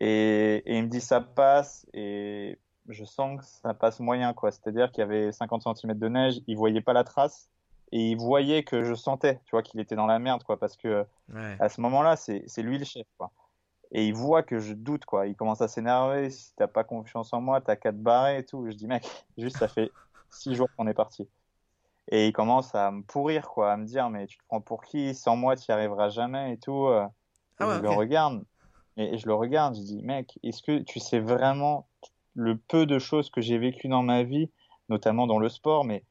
[0.00, 1.86] Et, et il me dit ça passe.
[1.94, 4.50] Et je sens que ça passe moyen quoi.
[4.52, 6.40] C'est à dire qu'il y avait 50 cm de neige.
[6.46, 7.48] Il voyait pas la trace.
[7.90, 10.76] Et il voyait que je sentais tu vois qu'il était dans la merde quoi parce
[10.76, 11.06] que
[11.58, 13.30] à ce moment là c'est lui le chef quoi
[13.92, 15.26] et il voit que je doute, quoi.
[15.26, 16.30] Il commence à s'énerver.
[16.30, 18.66] Si t'as pas confiance en moi, t'as qu'à te barrer et tout.
[18.68, 19.06] Je dis, mec,
[19.38, 19.90] juste ça fait
[20.30, 21.28] six jours qu'on est parti.
[22.10, 24.82] Et il commence à me pourrir, quoi, à me dire, mais tu te prends pour
[24.84, 25.14] qui?
[25.14, 26.86] Sans moi, tu y arriveras jamais et tout.
[26.86, 27.06] Euh.
[27.60, 28.44] Ah je le regarde.
[28.96, 29.74] Et, je le regarde.
[29.74, 31.88] Je dis, mec, est-ce que tu sais vraiment
[32.34, 34.50] le peu de choses que j'ai vécues dans ma vie,
[34.88, 36.04] notamment dans le sport, mais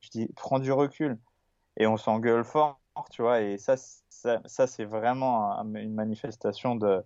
[0.00, 1.18] je dis, prends du recul.
[1.76, 2.78] Et on s'engueule fort,
[3.10, 3.40] tu vois.
[3.40, 7.04] Et ça, ça, ça c'est vraiment une manifestation de,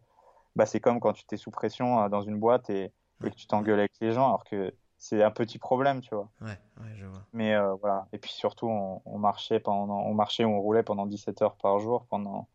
[0.59, 2.93] bah, c'est comme quand tu t'es sous pression euh, dans une boîte et,
[3.23, 6.29] que tu t'engueules avec les gens, alors que c'est un petit problème, tu vois.
[6.41, 7.25] Ouais, ouais, je vois.
[7.33, 8.07] Mais euh, voilà.
[8.13, 12.07] Et puis surtout, on, marchait pendant, on marchait, on roulait pendant 17 heures par jour
[12.11, 12.49] pendant,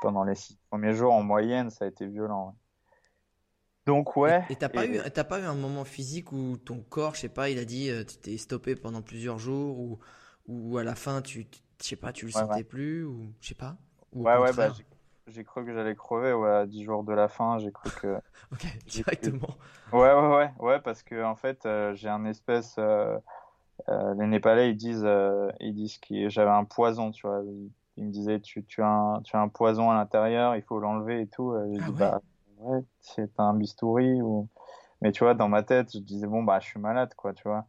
[0.00, 1.70] pendant les six premiers jours en moyenne.
[1.70, 2.54] Ça a été violent.
[3.86, 4.44] Donc ouais.
[4.48, 7.28] Et t'as pas eu, t'as pas eu un moment physique où ton corps, je sais
[7.28, 9.98] pas, il a dit, euh, tu t'es stoppé pendant plusieurs jours ou,
[10.46, 11.46] ou à la fin tu,
[11.82, 13.76] je sais pas, tu le sentais plus ou je sais pas.
[14.12, 14.84] ouais ouais bah j'ai
[15.44, 17.58] cru que j'allais crever ouais, à 10 jours de la fin.
[17.58, 18.16] J'ai cru que.
[18.52, 19.56] ok, directement.
[19.92, 22.76] Ouais, ouais, ouais, ouais, parce que en fait, euh, j'ai un espèce.
[22.78, 23.18] Euh,
[23.88, 25.08] euh, les Népalais, ils disent,
[25.60, 27.42] ils disent que j'avais un poison, tu vois.
[27.96, 30.78] Ils, me disaient, tu, tu, as un, tu as un poison à l'intérieur, il faut
[30.78, 31.54] l'enlever et tout.
[31.72, 32.20] J'ai ah dit, bah,
[32.58, 34.22] ouais, c'est un bistouri.
[34.22, 34.48] Ou...
[35.00, 37.42] Mais tu vois, dans ma tête, je disais, bon, bah, je suis malade, quoi, tu
[37.46, 37.66] vois.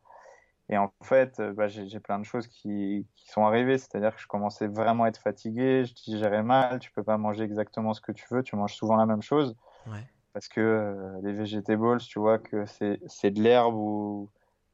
[0.69, 3.77] Et en fait, euh, bah, j'ai plein de choses qui, qui sont arrivées.
[3.77, 7.43] C'est-à-dire que je commençais vraiment à être fatigué, je digérais mal, tu peux pas manger
[7.43, 9.57] exactement ce que tu veux, tu manges souvent la même chose.
[9.87, 10.07] Ouais.
[10.31, 14.29] Parce que euh, les vegetables, tu vois que c'est de l'herbe où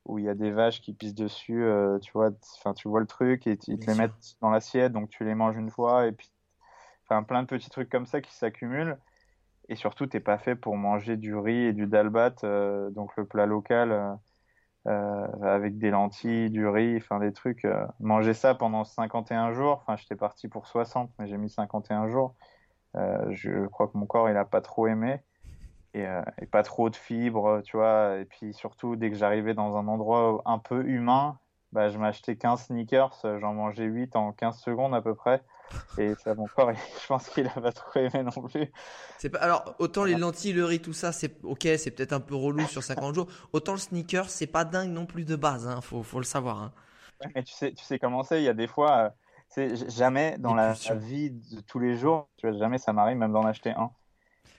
[0.05, 2.99] où il y a des vaches qui pissent dessus, euh, tu vois, enfin tu vois
[2.99, 6.07] le truc et ils te les mettent dans l'assiette, donc tu les manges une fois
[6.07, 6.31] et puis
[7.03, 8.97] enfin plein de petits trucs comme ça qui s'accumulent.
[9.67, 12.31] Et surtout, t'es pas fait pour manger du riz et du dalbat,
[12.89, 14.17] donc le plat local
[14.87, 17.65] euh, avec des lentilles, du riz, enfin des trucs.
[17.65, 22.07] Euh, manger ça pendant 51 jours, enfin j'étais parti pour 60, mais j'ai mis 51
[22.07, 22.35] jours.
[22.95, 25.21] Euh, je crois que mon corps il a pas trop aimé
[25.93, 26.05] et,
[26.51, 28.17] pas trop de fibres, tu vois.
[28.19, 31.39] Et puis surtout dès que j'arrivais dans un endroit un peu humain,
[31.73, 35.41] bah, je m'achetais 15 sneakers, j'en mangeais 8 en 15 secondes à peu près.
[35.97, 38.71] Et ça, mon corps, je pense qu'il a pas trop aimé non plus.
[39.17, 42.19] C'est pas, alors, autant les lentilles, le riz, tout ça, c'est ok, c'est peut-être un
[42.19, 43.27] peu relou sur 50 jours.
[43.53, 46.61] Autant le sneaker, c'est pas dingue non plus de base, hein, faut, faut le savoir.
[46.61, 46.71] Hein.
[47.35, 49.09] mais tu sais, tu sais comment c'est, il y a des fois, euh,
[49.49, 53.33] c'est jamais dans la, vie de tous les jours, tu vois, jamais ça m'arrive même
[53.33, 53.91] d'en acheter un.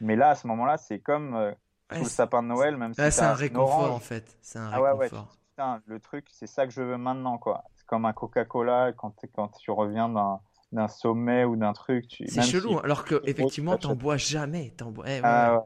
[0.01, 1.53] Mais là, à ce moment-là, c'est comme euh,
[1.91, 4.37] le sapin de Noël, même si c'est un réconfort en fait.
[4.43, 5.29] C'est un ah réconfort.
[5.51, 7.65] putain, le truc, c'est ça que je veux maintenant, quoi.
[7.77, 10.41] C'est comme un Coca-Cola quand, quand tu reviens d'un
[10.73, 12.23] d'un sommet ou d'un truc.
[12.27, 14.73] C'est chelou, alors que effectivement, t'en bois jamais.
[14.83, 15.05] En bois...
[15.09, 15.65] Eh, ah,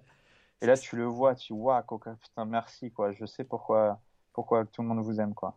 [0.60, 3.12] Et là, tu le vois, tu vois, Coca, putain, merci, quoi.
[3.12, 4.00] Je sais pourquoi,
[4.32, 5.56] pourquoi tout le monde vous aime, quoi.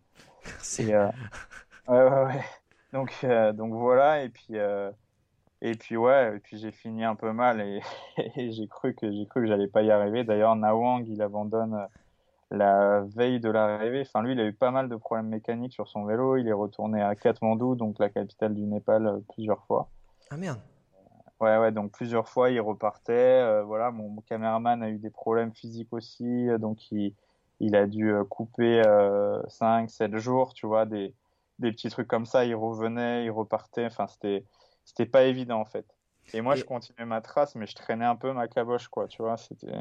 [0.60, 0.94] C'est.
[0.94, 1.08] Euh...
[1.88, 2.46] ouais, ouais, ouais.
[2.94, 4.92] Donc, euh, donc voilà, et puis, euh...
[5.62, 7.82] et puis ouais, et puis j'ai fini un peu mal et,
[8.36, 10.24] et j'ai cru que j'ai cru que j'allais pas y arriver.
[10.24, 11.88] D'ailleurs, Nawang, il abandonne
[12.52, 14.02] la veille de l'arrivée.
[14.02, 16.38] Enfin, lui, il a eu pas mal de problèmes mécaniques sur son vélo.
[16.38, 19.90] Il est retourné à Katmandou, donc la capitale du Népal, euh, plusieurs fois.
[20.30, 20.60] Ah merde.
[21.40, 23.14] Ouais, ouais, donc plusieurs fois, il repartait.
[23.14, 27.14] Euh, voilà, mon, caméraman a eu des problèmes physiques aussi, euh, donc il,
[27.60, 28.82] il a dû couper
[29.48, 31.14] 5, 7 jours, tu vois, des,
[31.60, 32.46] des petits trucs comme ça.
[32.46, 33.86] Il revenait, il repartait.
[33.86, 34.46] Enfin, c'était,
[34.84, 35.86] c'était pas évident en fait.
[36.34, 39.22] Et moi, je continuais ma trace, mais je traînais un peu ma caboche, quoi, tu
[39.22, 39.80] vois, c'était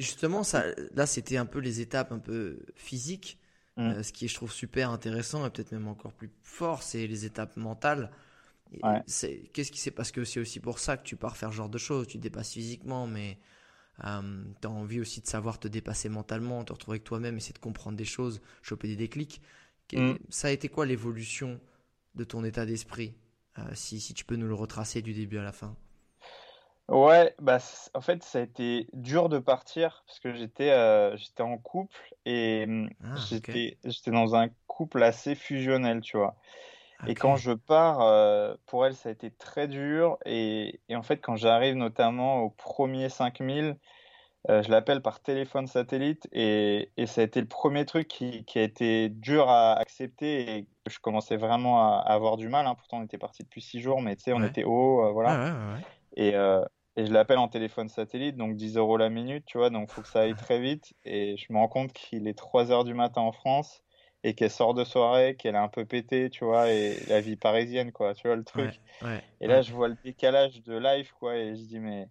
[0.00, 3.38] justement, ça, là, c'était un peu les étapes un peu physiques.
[3.76, 3.82] Mm.
[3.82, 7.06] Euh, ce qui est, je trouve, super intéressant et peut-être même encore plus fort, c'est
[7.06, 8.10] les étapes mentales.
[8.72, 11.68] Qu'est-ce qui c'est Parce que c'est aussi pour ça que tu pars faire ce genre
[11.68, 12.06] de choses.
[12.06, 13.38] Tu te dépasses physiquement, mais
[14.04, 17.52] euh, tu as envie aussi de savoir te dépasser mentalement, te retrouver avec toi-même, essayer
[17.52, 19.40] de comprendre des choses, choper des déclics.
[19.92, 20.14] Mm.
[20.28, 21.60] Ça a été quoi l'évolution
[22.14, 23.14] de ton état d'esprit
[23.58, 25.76] euh, si, si tu peux nous le retracer du début à la fin?
[26.88, 27.58] Ouais, bah
[27.94, 32.14] en fait ça a été dur de partir parce que j'étais euh, j'étais en couple
[32.26, 32.66] et
[33.02, 36.36] ah, j'étais j'étais dans un couple assez fusionnel, tu vois.
[37.06, 41.02] Et quand je pars, euh, pour elle ça a été très dur et, et en
[41.02, 43.78] fait quand j'arrive notamment au premier 5000,
[44.50, 48.44] euh, je l'appelle par téléphone satellite et, et ça a été le premier truc qui,
[48.44, 52.66] qui a été dur à accepter et que je commençais vraiment à, avoir du mal.
[52.66, 52.74] Hein.
[52.74, 55.78] Pourtant on était parti depuis six jours, mais tu sais on était haut, voilà.
[56.16, 56.64] Et, euh,
[56.96, 59.94] et je l'appelle en téléphone satellite, donc 10 euros la minute, tu vois, donc il
[59.94, 60.94] faut que ça aille très vite.
[61.04, 63.82] Et je me rends compte qu'il est 3 heures du matin en France
[64.22, 67.36] et qu'elle sort de soirée, qu'elle est un peu pétée, tu vois, et la vie
[67.36, 68.80] parisienne, quoi, tu vois, le truc.
[69.40, 72.08] et là, je vois le décalage de life, quoi, et je dis, mais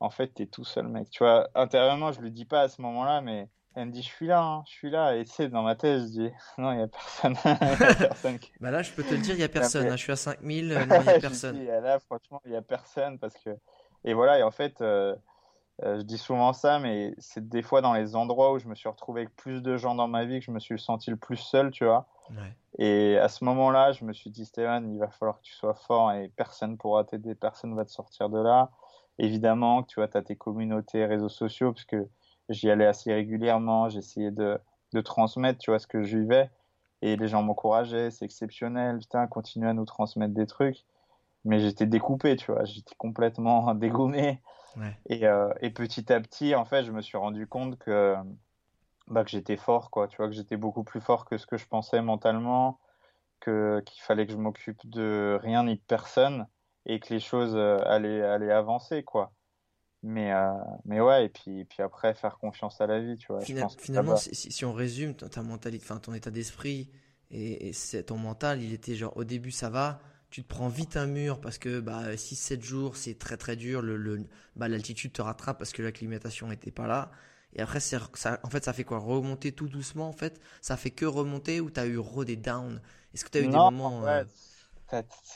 [0.00, 1.10] en fait, t'es tout seul, mec.
[1.10, 4.08] Tu vois, intérieurement, je le dis pas à ce moment-là, mais elle me dit, je
[4.08, 5.16] suis là, hein, je suis là.
[5.16, 7.36] Et tu sais, dans ma tête, je dis, non, il n'y a personne.
[7.98, 9.88] personne bah là, je peux te le dire, il n'y a personne.
[9.88, 11.64] Hein, je suis à 5000, non, il n'y a personne.
[11.64, 13.50] là, franchement, il n'y a personne parce que
[14.04, 15.14] et voilà, et en fait, euh,
[15.82, 18.74] euh, je dis souvent ça, mais c'est des fois dans les endroits où je me
[18.74, 21.16] suis retrouvé avec plus de gens dans ma vie que je me suis senti le
[21.16, 22.06] plus seul, tu vois.
[22.78, 25.74] Et à ce moment-là, je me suis dit, Stéphane, il va falloir que tu sois
[25.74, 28.70] fort et personne pourra t'aider, personne va te sortir de là.
[29.18, 32.08] Évidemment, tu vois, tu as tes communautés, réseaux sociaux, parce que
[32.48, 34.58] j'y allais assez régulièrement, j'essayais de,
[34.92, 36.50] de transmettre, tu vois, ce que je vivais.
[37.02, 40.84] Et les gens m'encourageaient, c'est exceptionnel, putain, continue à nous transmettre des trucs
[41.44, 44.40] mais j'étais découpé, tu vois, j'étais complètement dégommé.
[45.06, 48.14] Et, euh, et, petit à petit, en fait, je me suis rendu compte que
[49.08, 50.06] bah, que j'étais fort, quoi.
[50.06, 52.78] Tu vois, que j'étais beaucoup plus fort que ce que je pensais mentalement,
[53.40, 56.46] que qu'il fallait que je m'occupe de rien ni de personne
[56.86, 59.32] et que les choses euh, allaient, allaient avancer, quoi.
[60.02, 60.52] Mais, euh,
[60.84, 63.40] mais ouais, et puis, puis après, faire confiance à la vie, tu vois.
[63.40, 66.88] finalement, si, si, on résume ta mentalité, enfin, ton état d'esprit
[67.30, 70.00] et, c'est ton mental, il était genre, au début, ça va,
[70.30, 73.82] tu te prends vite un mur parce que bah, 6-7 jours, c'est très très dur,
[73.82, 74.24] le, le
[74.56, 77.10] bah, l'altitude te rattrape parce que l'acclimatation n'était pas là.
[77.54, 77.98] Et après, ça,
[78.42, 78.98] en fait, ça fait quoi?
[78.98, 80.40] Remonter tout doucement, en fait?
[80.60, 82.80] Ça fait que remonter ou tu as eu re des downs?
[83.12, 84.06] Est-ce que tu as eu des moments.
[84.06, 84.22] Euh,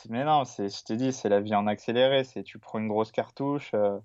[0.08, 2.22] mais non, je t'ai dit, c'est la vie en accéléré.
[2.24, 3.98] C'est tu prends une grosse cartouche, euh,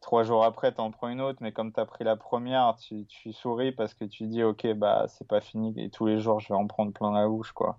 [0.00, 2.76] trois jours après, tu en prends une autre, mais comme tu as pris la première,
[2.76, 6.40] tu, souris parce que tu dis, ok, bah c'est pas fini, et tous les jours,
[6.40, 7.78] je vais en prendre plein la bouche, quoi.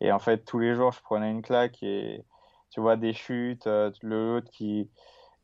[0.00, 2.24] Et en fait, tous les jours, je prenais une claque et
[2.70, 4.90] tu vois des chutes, euh, le l'autre qui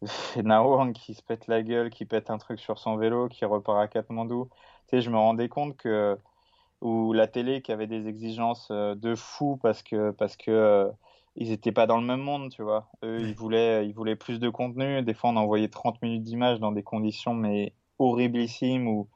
[0.45, 3.79] Nawang qui se pète la gueule, qui pète un truc sur son vélo, qui repart
[3.81, 4.49] à Katmandou.
[4.89, 6.19] Tu sais, je me rendais compte que
[6.83, 10.91] ou la télé qui avait des exigences euh, de fou parce que parce que euh,
[11.37, 12.89] ils étaient pas dans le même monde, tu vois.
[13.05, 15.03] Eux, ils voulaient ils voulaient plus de contenu.
[15.03, 19.09] Des fois, on envoyait 30 minutes d'image dans des conditions mais horriblissimes où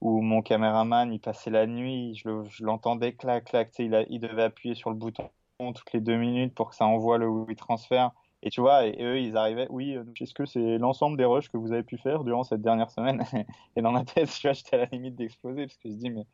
[0.00, 4.74] où mon caméraman il passait la nuit, je l'entendais clac clac, il, il devait appuyer
[4.74, 5.30] sur le bouton
[5.74, 8.12] toutes les deux minutes pour que ça envoie le transfert.
[8.42, 11.50] Et tu vois, et, eux, ils arrivaient, oui, euh, est-ce que c'est l'ensemble des rushs
[11.50, 13.22] que vous avez pu faire durant cette dernière semaine?
[13.76, 16.10] Et dans ma tête, tu vois, j'étais à la limite d'exploser parce que je dis,
[16.10, 16.26] mais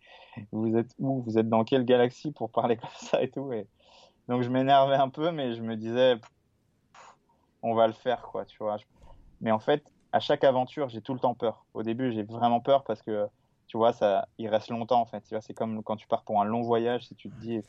[0.53, 1.22] vous êtes où?
[1.22, 3.53] Vous êtes dans quelle galaxie pour parler comme ça et tout?
[3.53, 3.66] Et
[4.29, 6.16] Donc je m'énervais un peu, mais je me disais,
[7.62, 8.77] on va le faire, quoi, tu vois.
[9.41, 11.64] Mais en fait, à chaque aventure, j'ai tout le temps peur.
[11.74, 13.27] Au début, j'ai vraiment peur parce que,
[13.66, 15.20] tu vois, ça, il reste longtemps, en fait.
[15.22, 17.61] Tu vois, c'est comme quand tu pars pour un long voyage, si tu te dis,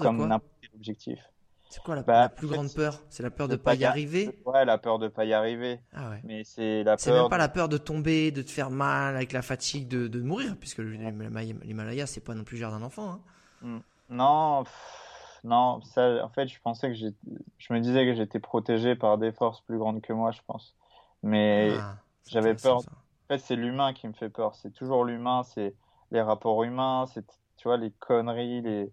[0.00, 1.20] comme n'importe quel objectif.
[1.68, 3.02] C'est quoi la, bah, plus grande peur?
[3.10, 4.40] C'est la peur de, ne pas y arriver?
[4.44, 5.80] Ouais, la peur de pas y arriver.
[5.92, 6.20] Ah ouais.
[6.22, 9.32] Mais c'est la C'est même pas la peur de tomber, de te faire mal, avec
[9.32, 13.10] la fatigue de, de mourir, puisque l'Himalaya, c'est pas non plus le d'un enfant.
[13.10, 13.20] Hein.
[13.62, 13.78] Hmm.
[14.10, 14.64] Non,
[15.46, 15.80] non.
[15.82, 19.60] Ça, en fait, je pensais que je me disais que j'étais protégé par des forces
[19.62, 20.74] plus grandes que moi, je pense.
[21.22, 22.78] Mais ah, j'avais peur.
[22.78, 24.54] En fait, c'est l'humain qui me fait peur.
[24.54, 25.74] C'est toujours l'humain, c'est
[26.10, 27.24] les rapports humains, c'est
[27.56, 28.92] tu vois les conneries, les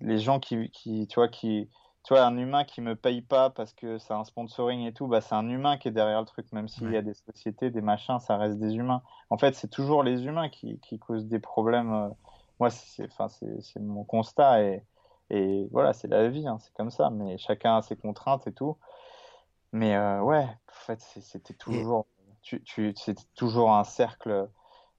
[0.00, 1.68] les gens qui, qui, tu vois, qui,
[2.04, 5.06] tu vois, un humain qui me paye pas parce que c'est un sponsoring et tout,
[5.06, 7.70] bah, c'est un humain qui est derrière le truc, même s'il y a des sociétés,
[7.70, 9.02] des machins, ça reste des humains.
[9.30, 11.92] En fait, c'est toujours les humains qui, qui causent des problèmes.
[11.92, 12.08] Euh.
[12.60, 14.82] Moi, c'est, enfin, c'est, mon constat et,
[15.30, 18.52] et voilà, c'est la vie, hein, c'est comme ça, mais chacun a ses contraintes et
[18.52, 18.76] tout.
[19.72, 22.06] Mais euh, ouais, en fait, c'était toujours,
[22.42, 22.94] tu,
[23.34, 24.48] toujours un cercle,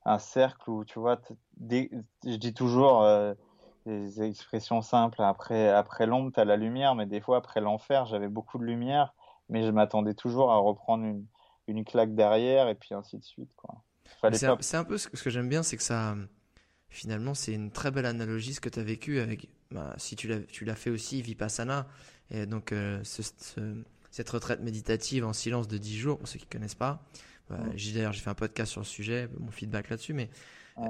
[0.06, 1.20] un cercle où, tu vois,
[1.70, 3.34] je dis toujours, euh,
[3.86, 5.22] des expressions simples.
[5.22, 8.66] Après, après l'ombre, tu as la lumière, mais des fois, après l'enfer, j'avais beaucoup de
[8.66, 9.14] lumière,
[9.50, 11.26] mais je m'attendais toujours à reprendre une,
[11.68, 13.50] une, claque derrière, et puis ainsi de suite.
[14.34, 16.16] C'est un, peu ce que, j'aime bien, c'est que ça,
[16.90, 20.28] finalement, c'est une très belle analogie ce que tu as vécu avec, bah, si tu
[20.28, 21.88] l'as fait aussi, Vipassana,
[22.32, 26.52] et donc euh, cette retraite méditative en silence de 10 jours, pour ceux qui ne
[26.52, 27.04] connaissent pas.
[27.50, 27.58] Bah,
[27.94, 30.30] D'ailleurs, j'ai fait un podcast sur le sujet, mon feedback là-dessus, mais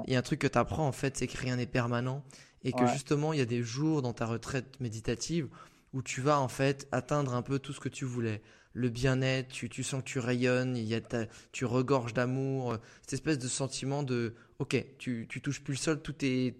[0.06, 2.24] il y a un truc que tu apprends en fait, c'est que rien n'est permanent
[2.62, 5.48] et que justement il y a des jours dans ta retraite méditative
[5.92, 8.42] où tu vas en fait atteindre un peu tout ce que tu voulais.
[8.72, 11.00] Le bien-être, tu, tu, sens que tu rayonnes, il y a
[11.50, 16.02] tu regorges d'amour, cette espèce de sentiment de ok, tu, tu touches plus le sol,
[16.02, 16.56] tout est,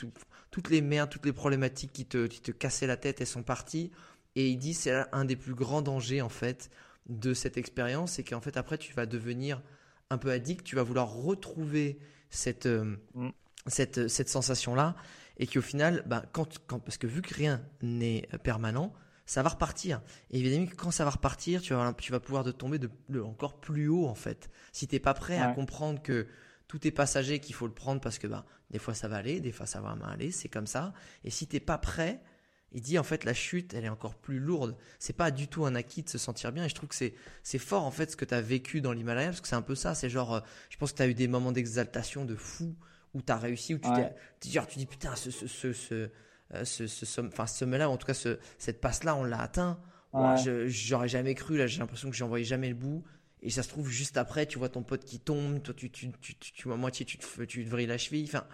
[0.51, 3.43] toutes les merdes, toutes les problématiques qui te, qui te cassaient la tête, elles sont
[3.43, 3.91] parties.
[4.37, 6.71] Et il dit c'est un des plus grands dangers en fait
[7.09, 9.63] de cette expérience, c'est qu'en fait après tu vas devenir
[10.11, 11.99] un peu addict, tu vas vouloir retrouver
[12.31, 13.31] cette, euh, mm.
[13.67, 14.95] cette, cette sensation-là
[15.41, 18.93] et qu'au final, bah, quand, quand, parce que vu que rien n'est permanent,
[19.25, 20.03] ça va repartir.
[20.31, 23.59] Et évidemment, quand ça va repartir, tu vas, tu vas pouvoir te tomber de, encore
[23.59, 24.51] plus haut en fait.
[24.73, 26.27] Si tu n'es pas prêt à comprendre que
[26.71, 29.41] tout est passager, qu'il faut le prendre parce que bah, des fois ça va aller,
[29.41, 30.93] des fois ça va mal aller, c'est comme ça.
[31.25, 32.23] Et si tu n'es pas prêt,
[32.71, 34.77] il dit en fait la chute, elle est encore plus lourde.
[35.01, 36.67] C'est pas du tout un acquis de se sentir bien.
[36.67, 38.93] Et je trouve que c'est c'est fort en fait ce que tu as vécu dans
[38.93, 39.97] l'Himalaya parce que c'est un peu ça.
[39.97, 42.77] C'est genre, euh, je pense que tu as eu des moments d'exaltation de fou
[43.15, 46.09] où tu as réussi, où tu, t'es, tu dis putain, ce, ce, ce, ce,
[46.55, 49.81] euh, ce, ce, enfin, ce sommet-là, en tout cas ce, cette passe-là, on l'a atteint.
[50.13, 50.37] Moi,
[50.69, 53.03] j'aurais jamais cru, là j'ai l'impression que j'en voyais jamais le bout.
[53.43, 56.13] Et ça se trouve juste après, tu vois ton pote qui tombe, toi tu, tu,
[56.21, 58.27] tu, tu, tu à moitié tu te, tu te vrilles la cheville.
[58.29, 58.45] Enfin,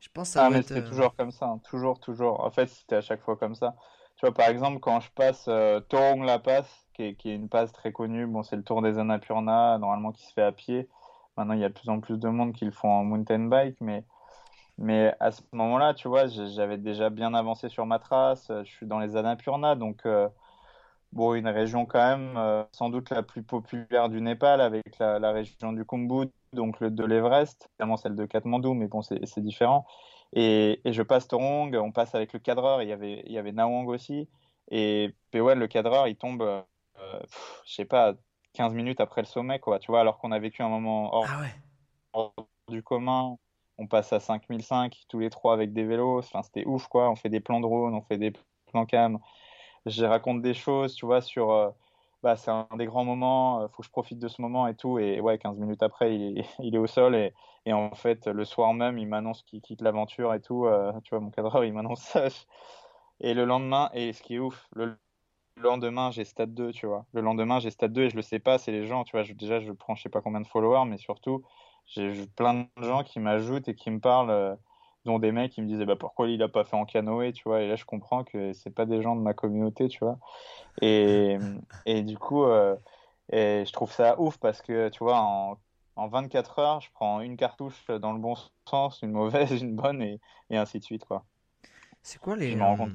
[0.00, 1.60] je pense ça ah, mais c'est euh, toujours comme ça, hein.
[1.68, 2.40] toujours, toujours.
[2.40, 3.76] En fait, c'était à chaque fois comme ça.
[4.16, 7.34] Tu vois, par exemple, quand je passe euh, Torong La Passe, qui est, qui est,
[7.34, 10.52] une passe très connue, bon, c'est le tour des Annapurna, normalement qui se fait à
[10.52, 10.88] pied.
[11.36, 13.46] Maintenant, il y a de plus en plus de monde qui le font en mountain
[13.46, 14.04] bike, mais,
[14.78, 18.46] mais à ce moment-là, tu vois, j'avais déjà bien avancé sur ma trace.
[18.48, 20.28] Je suis dans les Annapurna, donc euh,
[21.12, 25.32] bon, une région quand même euh, sans doute la plus populaire du Népal, avec la,
[25.32, 29.86] région du Kumbut, donc le, de l'Everest, évidemment celle de Katmandou, mais bon, c'est différent.
[30.32, 33.38] Et, et, je passe Torong, on passe avec le cadreur, il y avait, il y
[33.38, 34.28] avait Nawang aussi.
[34.70, 36.62] Et Pewell, le cadreur, il tombe, euh,
[37.64, 38.14] je sais pas,
[38.54, 41.26] 15 minutes après le sommet, quoi, tu vois, alors qu'on a vécu un moment hors,
[42.14, 42.30] ah
[42.68, 43.36] du commun.
[43.78, 46.18] On passe à 5005, tous les trois avec des vélos.
[46.18, 47.10] Enfin, c'était ouf, quoi.
[47.10, 48.32] On fait des plans drone, on fait des
[48.66, 49.18] plans cam.
[49.86, 51.50] Je raconte des choses, tu vois, sur.
[51.50, 51.70] Euh,
[52.22, 54.74] bah, c'est un des grands moments, euh, faut que je profite de ce moment et
[54.74, 54.98] tout.
[54.98, 57.14] Et ouais, 15 minutes après, il est, il au sol.
[57.14, 57.32] Et,
[57.66, 60.66] et, en fait, le soir même, il m'annonce qu'il quitte l'aventure et tout.
[60.66, 62.26] Euh, tu vois, mon cadreur, il m'annonce ça.
[63.20, 64.98] Et le lendemain, et ce qui est ouf, le
[65.56, 67.06] lendemain, j'ai stade 2, tu vois.
[67.12, 69.22] Le lendemain, j'ai stade 2 et je le sais pas, c'est les gens, tu vois.
[69.22, 71.42] Je, déjà, je prends je sais pas combien de followers, mais surtout,
[71.86, 74.58] j'ai plein de gens qui m'ajoutent et qui me parlent,
[75.06, 77.44] dont des mecs qui me disaient bah, pourquoi il a pas fait en canoë, tu
[77.44, 77.62] vois?
[77.62, 80.18] Et là, je comprends que c'est pas des gens de ma communauté, tu vois?
[80.82, 81.38] Et,
[81.86, 82.76] et du coup, euh,
[83.32, 85.58] et je trouve ça ouf parce que, tu vois, en,
[85.96, 88.34] en 24 heures, je prends une cartouche dans le bon
[88.68, 91.24] sens, une mauvaise, une bonne, et, et ainsi de suite, quoi.
[92.02, 92.52] C'est quoi les.
[92.52, 92.92] Je me rends compte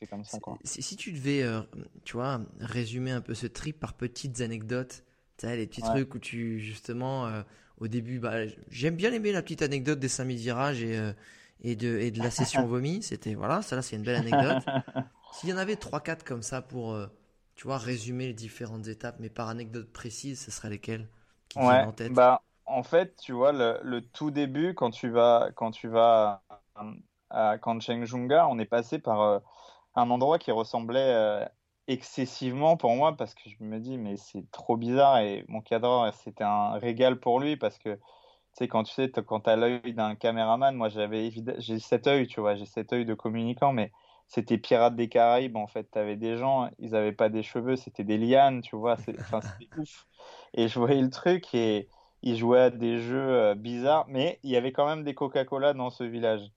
[0.00, 0.58] que comme ça, quoi.
[0.64, 1.62] Si, tu devais, euh,
[2.04, 5.04] tu vois, résumer un peu ce trip par petites anecdotes,
[5.38, 7.42] tu sais, les petits trucs où tu, justement, euh,
[7.78, 11.12] au début, bah, j'aime bien aimer la petite anecdote des 5000 virages et, euh,
[11.62, 13.02] et, de, et de la session vomi.
[13.02, 14.68] C'était, voilà, ça là, c'est une belle anecdote.
[15.30, 16.98] S'il y en avait 3-4 comme ça pour,
[17.56, 21.08] tu vois, résumer les différentes étapes, mais par anecdote précise, ce serait lesquelles
[21.48, 22.14] qui ouais, en tête?
[22.14, 26.42] bah, en fait, tu vois, le, le, tout début, quand tu vas, quand tu vas
[27.30, 29.38] à Kanchenjunga, on est passé par euh,
[29.96, 31.46] un endroit qui ressemblait euh,
[31.88, 36.14] excessivement pour moi parce que je me dis mais c'est trop bizarre et mon cadreur
[36.14, 37.98] c'était un régal pour lui parce que
[38.52, 42.40] sais quand tu sais quand as l'œil d'un caméraman moi j'avais j'ai cet œil tu
[42.40, 43.92] vois j'ai cet œil de communicant mais
[44.26, 45.84] c'était Pirates des Caraïbes en fait.
[45.90, 49.22] T'avais des gens ils avaient pas des cheveux c'était des lianes tu vois c'était
[49.76, 50.06] ouf.
[50.54, 51.88] Et je voyais le truc et
[52.22, 55.72] ils jouaient à des jeux euh, bizarres mais il y avait quand même des Coca-Cola
[55.74, 56.50] dans ce village.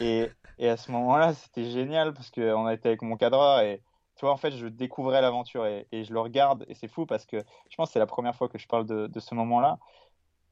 [0.00, 0.28] Et,
[0.58, 3.82] et à ce moment-là, c'était génial parce qu'on était avec mon cadreur et
[4.16, 7.06] tu vois, en fait, je découvrais l'aventure et, et, je le regarde et c'est fou
[7.06, 7.38] parce que
[7.70, 9.78] je pense que c'est la première fois que je parle de, de ce moment-là.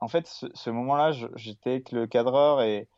[0.01, 2.89] En fait, ce, moment-là, j'étais avec le cadreur et,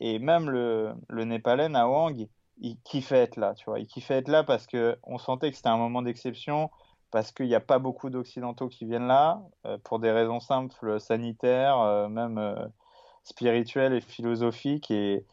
[0.00, 2.26] même le, le Népalais, Nawang,
[2.58, 3.80] il kiffait être là, tu vois.
[3.80, 6.70] Il kiffait être là parce qu'on sentait que c'était un moment d'exception,
[7.10, 11.00] parce qu'il n'y a pas beaucoup d'Occidentaux qui viennent là, euh, pour des raisons simples,
[11.00, 12.66] sanitaires, euh, même euh,
[13.24, 14.90] spirituelles et philosophiques.
[14.90, 15.26] Et,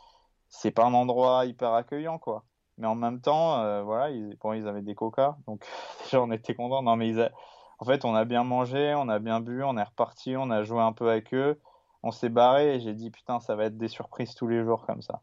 [0.49, 2.43] c'est pas un endroit hyper accueillant, quoi.
[2.77, 5.65] Mais en même temps, euh, voilà, ils avaient des coca, donc
[6.03, 6.83] déjà on était contents.
[6.83, 7.31] Non, mais ils
[7.79, 10.63] en fait, on a bien mangé, on a bien bu, on est reparti, on a
[10.63, 11.59] joué un peu avec eux,
[12.03, 14.85] on s'est barré et j'ai dit putain, ça va être des surprises tous les jours
[14.85, 15.21] comme ça.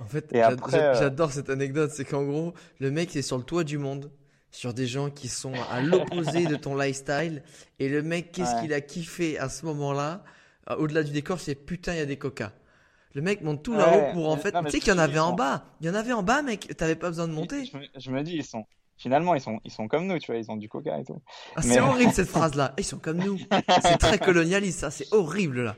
[0.00, 3.62] En fait, euh, j'adore cette anecdote, c'est qu'en gros, le mec est sur le toit
[3.62, 4.10] du monde,
[4.50, 7.42] sur des gens qui sont à l'opposé de ton lifestyle,
[7.78, 10.24] et le mec, qu'est-ce qu'il a kiffé à ce moment-là,
[10.70, 12.52] euh, au-delà du décor, c'est putain, il y a des coca.
[13.14, 14.52] Le mec monte tout là-haut pour en fait.
[14.52, 15.64] tu sais qu'il y en avait en bas.
[15.80, 16.76] Il y en avait en bas, mec.
[16.76, 17.64] T'avais pas besoin de monter.
[17.96, 18.66] Je me, dis, ils sont.
[19.04, 20.40] Finalement, ils sont, ils sont comme nous, tu vois.
[20.40, 21.22] Ils ont du coca et tout.
[21.56, 22.74] Ah, c'est horrible cette phrase-là.
[22.78, 23.38] Ils sont comme nous.
[23.82, 24.90] c'est très colonialiste, ça.
[24.90, 25.76] C'est horrible là.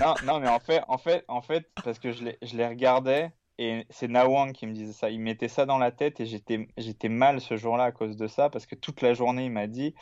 [0.00, 2.66] Non, non, mais en fait, en fait, en fait, parce que je les, je les
[2.66, 5.10] regardais et c'est Nawang qui me disait ça.
[5.10, 8.26] Il mettait ça dans la tête et j'étais, j'étais mal ce jour-là à cause de
[8.28, 9.94] ça parce que toute la journée il m'a dit,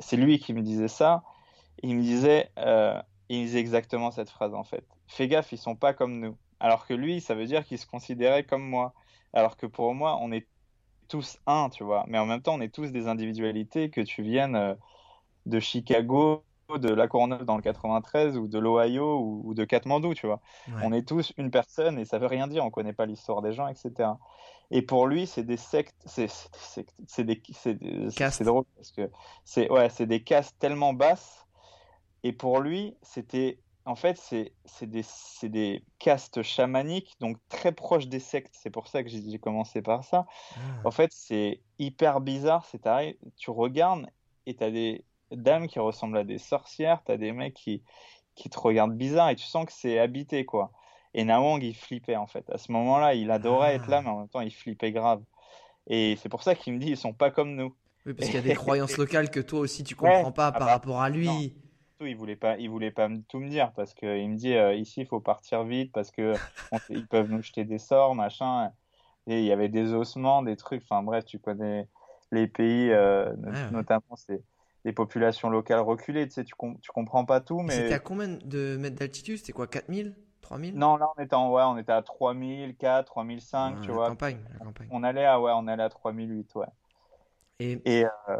[0.00, 1.22] c'est lui qui me disait ça.
[1.82, 5.76] Il me disait, euh, il disait exactement cette phrase en fait fais gaffe, ils sont
[5.76, 6.36] pas comme nous.
[6.60, 8.94] Alors que lui, ça veut dire qu'il se considérait comme moi.
[9.32, 10.46] Alors que pour moi, on est
[11.08, 12.04] tous un, tu vois.
[12.08, 14.74] Mais en même temps, on est tous des individualités, que tu viennes euh,
[15.46, 16.42] de Chicago,
[16.78, 20.40] de La Courneuve dans le 93, ou de l'Ohio, ou, de Katmandou, tu vois.
[20.82, 23.52] On est tous une personne et ça veut rien dire, on connaît pas l'histoire des
[23.52, 24.10] gens, etc.
[24.70, 26.26] Et pour lui, c'est des sectes, c'est
[27.18, 29.10] des, c'est drôle parce que
[29.44, 31.46] c'est ouais, c'est des castes tellement basses.
[32.22, 35.04] Et pour lui, c'était en fait, c'est des,
[35.42, 38.54] des castes chamaniques, donc très proches des sectes.
[38.58, 40.26] C'est pour ça que j'ai commencé par ça.
[40.56, 40.58] Ah.
[40.84, 42.64] En fait, c'est hyper bizarre.
[42.64, 42.82] C'est
[43.36, 44.06] tu regardes
[44.46, 47.82] et tu as des dames qui ressemblent à des sorcières, tu as des mecs qui,
[48.34, 50.72] qui te regardent bizarre et tu sens que c'est habité, quoi.
[51.12, 52.48] Et Nawang, il flippait, en fait.
[52.50, 54.02] À ce moment-là, il adorait être là, ah.
[54.02, 55.22] mais en même temps, il flippait grave.
[55.86, 57.74] Et c'est pour ça qu'il me dit, ils sont pas comme nous.
[58.06, 60.52] Oui, parce qu'il y a des croyances locales que toi aussi tu comprends pas ah
[60.52, 61.54] par bah, rapport à lui
[62.00, 64.74] il voulait pas, il voulait pas tout me dire parce que il me dit euh,
[64.74, 66.34] ici il faut partir vite parce que
[66.90, 68.72] ils peuvent nous jeter des sorts, machin.
[69.26, 70.82] Et il y avait des ossements, des trucs.
[70.82, 71.88] Enfin bref, tu connais
[72.30, 73.32] les pays, euh,
[73.70, 74.42] notamment c'est
[74.84, 76.26] les populations locales reculées.
[76.26, 77.72] Tu sais, tu, tu comprends pas tout, mais.
[77.72, 79.38] C'était à combien de mètres d'altitude?
[79.38, 83.06] C'était quoi, 4000 3000 Non, là on était en, ouais, on était à 3000, 4,
[83.06, 84.08] 3005, tu vois.
[84.08, 84.88] Campagne, campagne.
[84.90, 86.66] On allait à ouais, on allait à 3008, ouais.
[87.60, 88.36] Et, et, euh,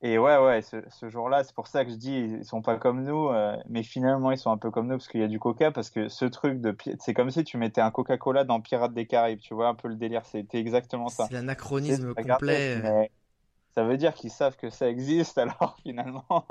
[0.00, 3.02] Et ouais, ouais, ce, jour-là, c'est pour ça que je dis, ils sont pas comme
[3.02, 5.40] nous, euh, mais finalement, ils sont un peu comme nous parce qu'il y a du
[5.40, 8.94] coca, parce que ce truc de, c'est comme si tu mettais un Coca-Cola dans Pirates
[8.94, 11.26] des Caraïbes, tu vois, un peu le délire, c'était exactement ça.
[11.26, 12.80] C'est l'anachronisme complet.
[12.80, 13.10] Mais
[13.74, 16.46] ça veut dire qu'ils savent que ça existe, alors finalement.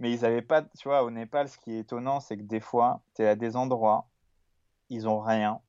[0.00, 2.60] mais ils avaient pas, tu vois, au Népal, ce qui est étonnant, c'est que des
[2.60, 4.08] fois, tu es à des endroits,
[4.90, 5.60] ils ont rien,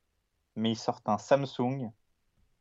[0.55, 1.91] mais ils sortent un Samsung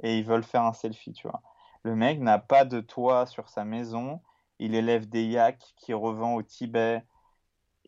[0.02, 1.40] et ils veulent faire un selfie, tu vois.
[1.84, 4.20] Le mec n'a pas de toit sur sa maison.
[4.58, 7.02] Il élève des yaks qui revend au Tibet.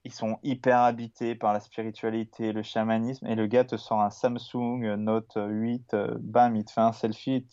[0.05, 3.27] Ils sont hyper habités par la spiritualité, le chamanisme.
[3.27, 5.95] Et le gars te sort un Samsung Note 8.
[5.95, 7.47] Euh, bam, il te fait un selfie.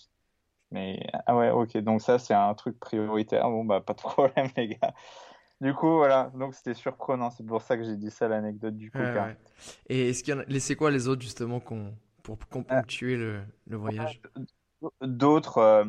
[0.71, 1.77] Mais ah ouais, ok.
[1.77, 3.49] Donc ça, c'est un truc prioritaire.
[3.49, 4.93] Bon, bah, pas de problème, les gars.
[5.61, 6.31] Du coup, voilà.
[6.33, 7.29] Donc c'était surprenant.
[7.29, 9.35] C'est pour ça que j'ai dit ça, l'anecdote du coca.
[9.87, 10.59] Et est-ce qu'il y en a...
[10.59, 14.21] c'est quoi les autres, justement, qu'on pour ponctuer le, le voyage?
[15.01, 15.85] D'autres, euh,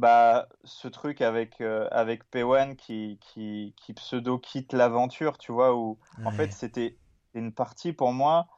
[0.00, 5.76] bah, ce truc avec, euh, avec Pewen qui, qui, qui pseudo quitte l'aventure, tu vois,
[5.76, 6.96] où en fait c'était
[7.34, 8.48] une partie pour moi.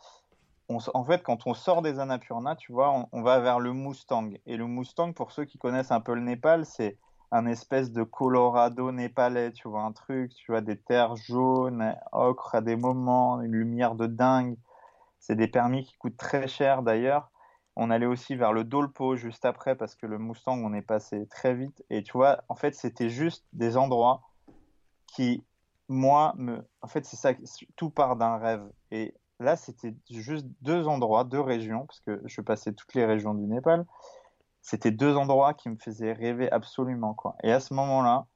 [0.68, 4.30] On, en fait, quand on sort des Annapurna, tu vois, on, va vers le Mustang.
[4.47, 6.97] Et le Mustang, pour ceux qui connaissent un peu le Népal, c'est
[7.32, 12.55] un espèce de Colorado népalais, tu vois, un truc, tu vois, des terres jaunes, ocre
[12.55, 14.57] à des moments, une lumière de dingue.
[15.18, 17.32] C'est des permis qui coûtent très cher d'ailleurs.
[17.77, 21.27] On allait aussi vers le Dolpo juste après parce que le Mustang, on est passé
[21.29, 21.85] très vite.
[21.91, 24.23] Et tu vois, en fait, c'était juste des endroits
[25.07, 25.43] qui,
[25.89, 26.66] moi, me.
[26.83, 27.33] En fait, c'est ça,
[27.77, 28.68] tout part d'un rêve.
[28.91, 33.35] Et là, c'était juste deux endroits, deux régions, parce que je passais toutes les régions
[33.35, 33.87] du Népal.
[34.61, 37.37] C'était deux endroits qui me faisaient rêver absolument, quoi.
[37.43, 38.27] Et à ce moment-là,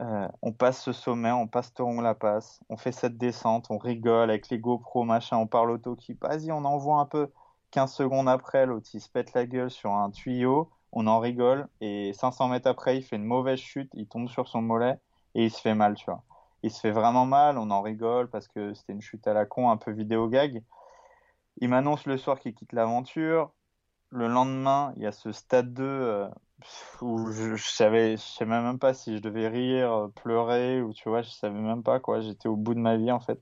[0.00, 3.76] euh, on passe ce sommet, on passe Torong La Passe, on fait cette descente, on
[3.76, 7.30] rigole avec les GoPro, machin, on parle auto qui vas-y, on envoie un peu.
[7.70, 11.68] 15 secondes après, l'autre il se pète la gueule sur un tuyau, on en rigole,
[11.80, 14.98] et 500 mètres après, il fait une mauvaise chute, il tombe sur son mollet,
[15.34, 16.22] et il se fait mal, tu vois.
[16.62, 19.46] Il se fait vraiment mal, on en rigole parce que c'était une chute à la
[19.46, 20.62] con, un peu vidéo gag.
[21.58, 23.52] Il m'annonce le soir qu'il quitte l'aventure.
[24.10, 26.28] Le lendemain, il y a ce stade 2 euh,
[27.02, 31.22] où je, je, savais, je même pas si je devais rire, pleurer, ou tu vois,
[31.22, 32.20] je savais même pas quoi.
[32.20, 33.40] J'étais au bout de ma vie en fait.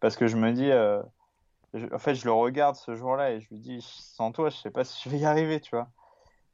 [0.00, 1.02] Parce que je me dis, euh,
[1.74, 4.70] en fait, je le regarde ce jour-là et je lui dis, sans toi, je sais
[4.70, 5.88] pas si je vais y arriver, tu vois.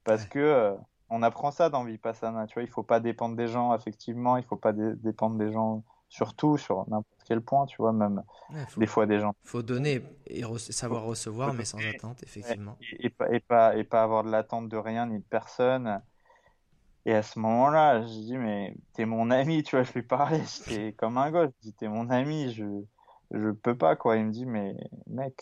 [0.05, 0.75] Parce que euh,
[1.11, 2.63] on apprend ça dans Vipassana, tu vois.
[2.63, 4.37] Il faut pas dépendre des gens, effectivement.
[4.37, 8.23] Il faut pas dépendre des gens, surtout sur n'importe quel point, tu vois, même
[8.77, 9.35] des fois des gens.
[9.45, 12.77] Il faut donner et savoir recevoir, mais sans attente, effectivement.
[12.99, 16.03] Et, pas, et, pas, et pas avoir de l'attente de rien ni de personne.
[17.05, 20.43] Et à ce moment-là, je dis, mais t'es mon ami, tu vois, je lui parlais,
[20.67, 22.65] j'étais comme un gosse, je dis, t'es mon ami, je
[23.33, 24.17] je peux pas quoi.
[24.17, 24.77] Il me dit mais
[25.07, 25.35] mec,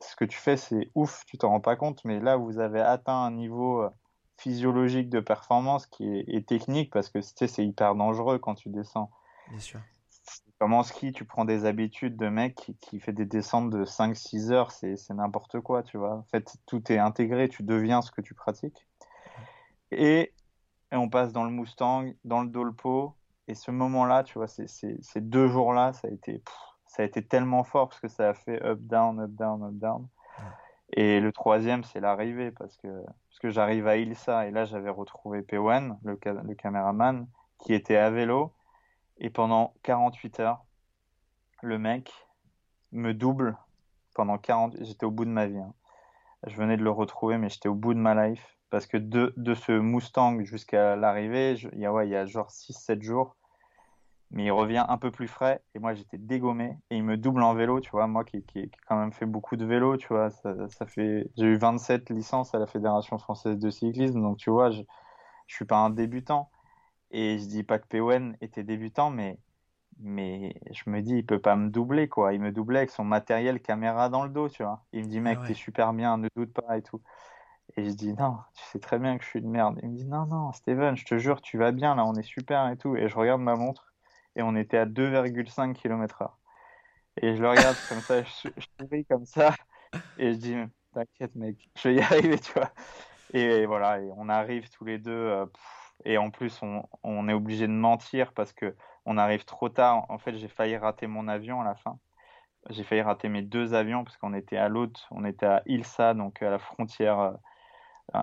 [0.00, 2.80] ce que tu fais c'est ouf, tu t'en rends pas compte, mais là vous avez
[2.80, 3.90] atteint un niveau euh,
[4.38, 9.10] physiologique de performance qui est, technique parce que c'est hyper dangereux quand tu descends.
[9.50, 9.80] Bien sûr.
[10.58, 14.50] Comme en ski, tu prends des habitudes de mec qui, fait des descentes de 5-6
[14.50, 16.14] heures, c'est n'importe quoi, tu vois.
[16.14, 18.86] En fait, tout est intégré, tu deviens ce que tu pratiques.
[19.90, 20.32] Et,
[20.92, 23.14] on passe dans le Mustang, dans le Dolpo,
[23.48, 26.40] et ce moment-là, tu vois, ces deux jours-là, ça a été
[26.94, 29.72] ça a été tellement fort parce que ça a fait up, down, up, down, up,
[29.72, 30.06] down.
[30.92, 34.90] Et le troisième, c'est l'arrivée parce que, parce que j'arrive à Ilsa et là, j'avais
[34.90, 37.26] retrouvé P1, le, le caméraman,
[37.58, 38.52] qui était à vélo.
[39.18, 40.64] Et pendant 48 heures,
[41.62, 42.12] le mec
[42.92, 43.56] me double
[44.14, 45.58] pendant 40 J'étais au bout de ma vie.
[45.58, 45.74] Hein.
[46.46, 48.56] Je venais de le retrouver, mais j'étais au bout de ma life.
[48.70, 52.24] Parce que de, de ce Mustang jusqu'à l'arrivée, il y, a, ouais, il y a
[52.24, 53.34] genre 6-7 jours,
[54.34, 55.62] mais il revient un peu plus frais.
[55.74, 56.76] Et moi j'étais dégommé.
[56.90, 59.56] Et il me double en vélo tu vois moi qui, qui, quand même fait beaucoup
[59.56, 60.30] de vélo tu vois.
[60.30, 64.20] Ça, ça fait j'ai eu 27 licences à la fédération française de cyclisme.
[64.20, 64.82] Donc tu vois je
[65.46, 66.50] je suis pas un débutant.
[67.12, 69.38] Et je dis pas que PON était débutant mais
[70.00, 72.34] mais je me dis il peut pas me doubler quoi.
[72.34, 74.84] Il me doublait avec son matériel caméra dans le dos tu vois.
[74.92, 77.02] Il me dit mec ah t'es super bien ne doute pas et tout.
[77.76, 79.78] Et je dis non tu sais très bien que je suis une merde.
[79.82, 82.22] Il me dit non non Steven je te jure tu vas bien là on est
[82.22, 82.96] super et tout.
[82.96, 83.93] Et je regarde ma montre
[84.36, 86.30] et on était à 2,5 km/h.
[87.22, 89.54] Et je le regarde comme ça, je, je comme ça,
[90.18, 90.56] et je dis,
[90.92, 92.70] t'inquiète mec, je vais y arriver, tu vois.
[93.32, 95.46] Et, voilà, et on arrive tous les deux, euh,
[96.04, 98.74] et en plus on, on, est obligé de mentir parce que
[99.06, 100.06] on arrive trop tard.
[100.08, 101.98] En fait, j'ai failli rater mon avion à la fin.
[102.70, 106.14] J'ai failli rater mes deux avions parce qu'on était à l'autre, on était à Ilsa,
[106.14, 107.32] donc à la frontière euh,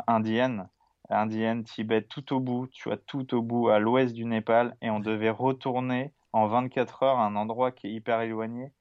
[0.07, 0.67] indienne
[1.11, 4.89] indienne, Tibet, tout au bout, tu vois, tout au bout, à l'ouest du Népal, et
[4.89, 8.71] on devait retourner en 24 heures à un endroit qui est hyper éloigné.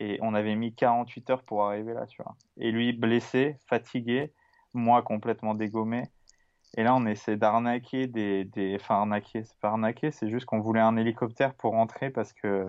[0.00, 2.36] Et on avait mis 48 heures pour arriver là, tu vois.
[2.56, 4.32] Et lui, blessé, fatigué,
[4.72, 6.04] moi complètement dégommé.
[6.76, 10.60] Et là, on essaie d'arnaquer des, des, enfin arnaquer, c'est pas arnaquer, c'est juste qu'on
[10.60, 12.66] voulait un hélicoptère pour rentrer parce que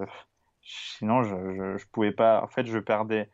[0.62, 2.44] sinon je, je, je, pouvais pas.
[2.44, 3.30] En fait, je perdais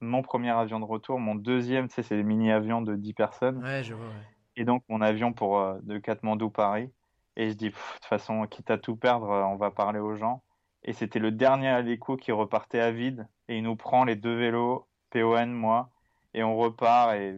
[0.00, 3.62] mon premier avion de retour, mon deuxième, tu sais, c'est des mini-avions de 10 personnes.
[3.62, 4.06] Ouais, je vois.
[4.06, 4.35] Ouais.
[4.56, 6.90] Et donc mon avion pour euh, de Katmandou Paris.
[7.36, 10.16] Et je dis, de toute façon, quitte à tout perdre, euh, on va parler aux
[10.16, 10.42] gens.
[10.82, 13.28] Et c'était le dernier Aleco qui repartait à vide.
[13.48, 15.90] Et il nous prend les deux vélos, PON, moi.
[16.32, 17.14] Et on repart.
[17.14, 17.36] Et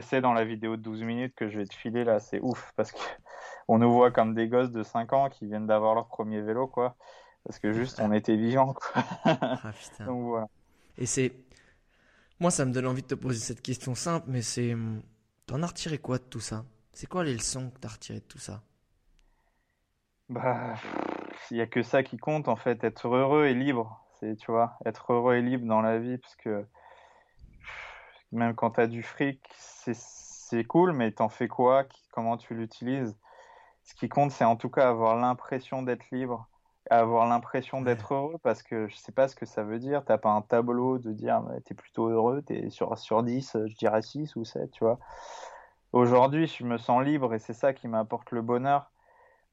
[0.00, 2.20] c'est dans la vidéo de 12 minutes que je vais te filer là.
[2.20, 2.72] C'est ouf.
[2.76, 2.98] Parce que
[3.68, 6.66] on nous voit comme des gosses de 5 ans qui viennent d'avoir leur premier vélo,
[6.66, 6.96] quoi.
[7.44, 9.02] Parce que juste, on était vivants, quoi.
[9.24, 9.72] Ah,
[10.06, 10.46] Donc voilà.
[10.96, 11.32] Et c'est.
[12.40, 14.74] Moi, ça me donne envie de te poser cette question simple, mais c'est.
[15.46, 16.64] T'en as retiré quoi de tout ça?
[16.94, 18.62] C'est quoi les leçons que t'as retirées de tout ça?
[20.30, 20.74] Bah,
[21.50, 24.02] il y a que ça qui compte en fait, être heureux et libre.
[24.18, 26.66] C'est, tu vois, être heureux et libre dans la vie, parce que
[28.32, 31.84] même quand tu as du fric, c'est cool, mais t'en fais quoi?
[32.12, 33.16] Comment tu l'utilises?
[33.82, 36.48] Ce qui compte, c'est en tout cas avoir l'impression d'être libre,
[36.90, 40.04] avoir l'impression d'être heureux, parce que je sais pas ce que ça veut dire.
[40.04, 44.02] T'as pas un tableau de dire t'es plutôt heureux, t'es sur, sur 10, je dirais
[44.02, 44.98] 6 ou 7, tu vois.
[45.92, 48.90] Aujourd'hui, je me sens libre et c'est ça qui m'apporte le bonheur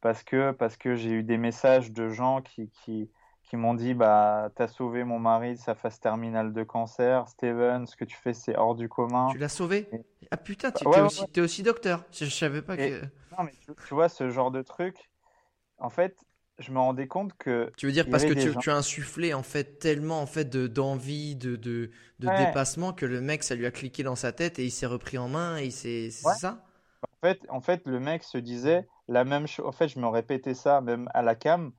[0.02, 3.12] parce que, parce que j'ai eu des messages de gens qui, qui,
[3.44, 7.28] qui m'ont dit bah t'as sauvé mon mari de sa phase terminale de cancer.
[7.30, 9.28] Steven ce que tu fais c'est hors du commun.
[9.32, 9.90] Tu l'as sauvé?
[10.32, 12.04] Ah putain tu es, aussi, es aussi docteur.
[12.12, 13.02] Je, je savais pas que
[13.38, 13.54] non mais
[13.86, 15.12] tu, vois ce genre de truc?
[15.78, 16.18] En fait
[16.62, 19.43] je me rendais compte que tu veux dire parce que tu, tu, as insufflé en
[19.43, 23.72] fait tellement en fait d'envie de de, de, dépassement que le mec ça lui a
[23.72, 26.64] cliqué dans sa tête et il s'est repris en main et c'est ça
[27.03, 29.66] en fait en fait le mec se disait la même chose.
[29.66, 31.72] En fait, je me répétais ça même à la cam.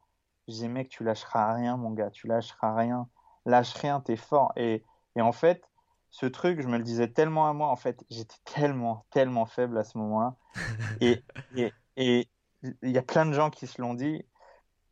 [0.46, 3.08] Je disais, mec, tu lâcheras rien, mon gars, tu lâcheras rien.
[3.46, 4.52] Lâche rien, t'es fort.
[4.56, 4.84] Et,
[5.16, 5.68] et en fait,
[6.10, 7.68] ce truc, je me le disais tellement à moi.
[7.68, 10.36] En fait, j'étais tellement, tellement faible à ce moment-là.
[11.00, 11.22] et
[11.96, 12.28] et,
[12.82, 14.24] il y a plein de gens qui se l'ont dit,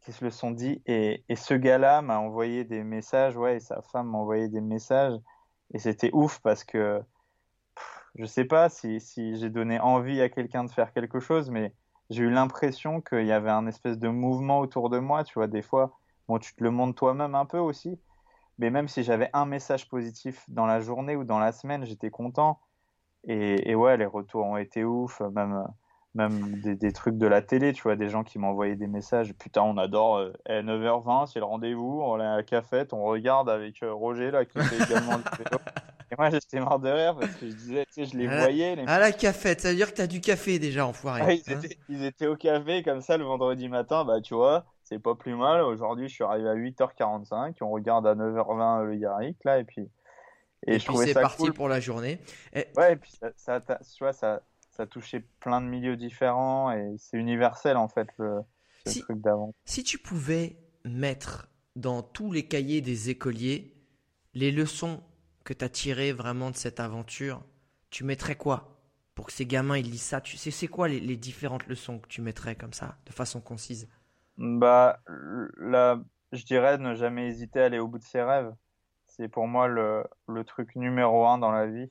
[0.01, 0.83] qui se le sont dit.
[0.87, 4.61] Et, et ce gars-là m'a envoyé des messages, ouais, et sa femme m'a envoyé des
[4.61, 5.19] messages.
[5.73, 7.03] Et c'était ouf parce que
[8.17, 9.01] je sais pas si,
[9.37, 11.75] j'ai donné envie à quelqu'un de faire quelque chose, mais
[12.11, 15.47] j'ai eu l'impression qu'il y avait un espèce de mouvement autour de moi, tu vois,
[15.47, 15.97] des fois,
[16.29, 18.01] bon, tu te le montres toi-même un peu aussi,
[18.59, 22.11] mais même si j'avais un message positif dans la journée ou dans la semaine, j'étais
[22.11, 22.61] content.
[23.29, 25.65] Et, ouais, les retours ont été ouf, même,
[26.15, 29.63] même des, trucs de la télé, tu vois, des gens qui m'envoyaient des messages, putain,
[29.63, 33.83] on adore, 9h20, euh, c'est le rendez-vous, on est à la cafette, on regarde avec
[33.83, 35.25] euh, Roger, là, qui fait également du
[36.13, 38.75] et moi, j'étais mort de rire parce que je disais, tu sais, je les voyais.
[38.75, 38.85] Les...
[38.87, 41.23] À la cafette, ça veut dire que t'as du café déjà, enfoiré.
[41.23, 44.35] Ouais, ils, hein étaient, ils, étaient, au café comme ça le vendredi matin, bah tu
[44.35, 45.61] vois, c'est pas plus mal.
[45.63, 49.89] Aujourd'hui, je suis arrivé à 8h45, on regarde à 9h20 le Yarrick, là, et puis.
[50.67, 52.19] Et, et je puis c'est parti pour la journée.
[52.53, 52.67] Et...
[52.77, 54.43] Ouais, et puis ça, ça, tu vois, ça,
[54.81, 58.41] ça touchait plein de milieux différents et c'est universel en fait le,
[58.87, 59.55] si, truc d'avant.
[59.67, 60.57] Si tu pouvais
[60.87, 63.75] mettre dans tous les cahiers des écoliers
[64.33, 65.03] les leçons
[65.45, 67.45] que tu as tiré vraiment de cette aventure,
[67.91, 68.81] tu mettrais quoi
[69.15, 70.23] pour que ces gamins ils lisent ça?
[70.23, 73.87] Tu sais, c'est quoi les, différentes leçons que tu mettrais comme ça, de façon concise?
[74.39, 75.01] Bah,
[75.59, 76.01] là,
[76.33, 78.55] je dirais ne jamais hésiter à aller au bout de ses rêves.
[79.09, 81.91] C'est pour moi le, le, truc numéro un dans la vie.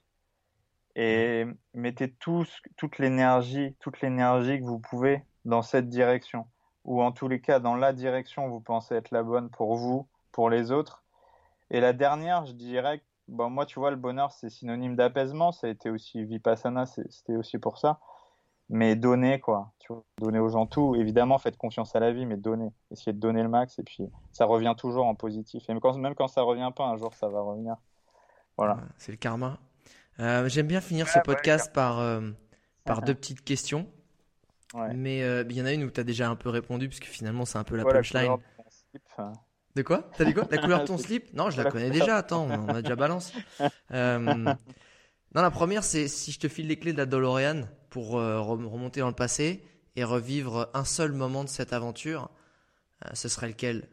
[1.01, 6.45] Et mettez tous, toute l'énergie, toute l'énergie que vous pouvez dans cette direction.
[6.83, 9.77] Ou en tous les cas, dans la direction où vous pensez être la bonne pour
[9.77, 11.05] vous, pour les autres.
[11.71, 15.53] Et la dernière, je dirais bon, moi, tu vois, le bonheur, c'est synonyme d'apaisement.
[15.53, 18.01] Ça a été aussi Vipassana, c'était aussi pour ça.
[18.67, 19.71] Mais donner, quoi.
[19.79, 20.95] Tu vois, donner aux gens tout.
[20.95, 22.73] Évidemment, faites confiance à la vie, mais donner.
[22.91, 23.79] Essayez de donner le max.
[23.79, 25.63] Et puis, ça revient toujours en positif.
[25.69, 27.77] Et même quand, même quand ça revient pas, un jour, ça va revenir.
[28.57, 28.79] Voilà.
[28.97, 29.59] C'est le karma.
[30.19, 32.21] Euh, j'aime bien finir ce podcast par, euh,
[32.83, 33.87] par deux petites questions.
[34.93, 37.05] Mais euh, il y en a une où tu as déjà un peu répondu, puisque
[37.05, 38.35] finalement, c'est un peu la punchline.
[39.75, 40.09] De quoi?
[40.17, 40.47] T'as dit quoi?
[40.51, 41.33] La couleur de ton slip?
[41.33, 42.17] Non, je la connais déjà.
[42.17, 43.33] Attends, on a déjà balance.
[43.91, 48.99] Non, la première, c'est si je te file les clés de la DeLorean pour remonter
[48.99, 49.63] dans le passé
[49.95, 52.29] et revivre un seul moment de cette aventure,
[53.13, 53.87] ce serait lequel?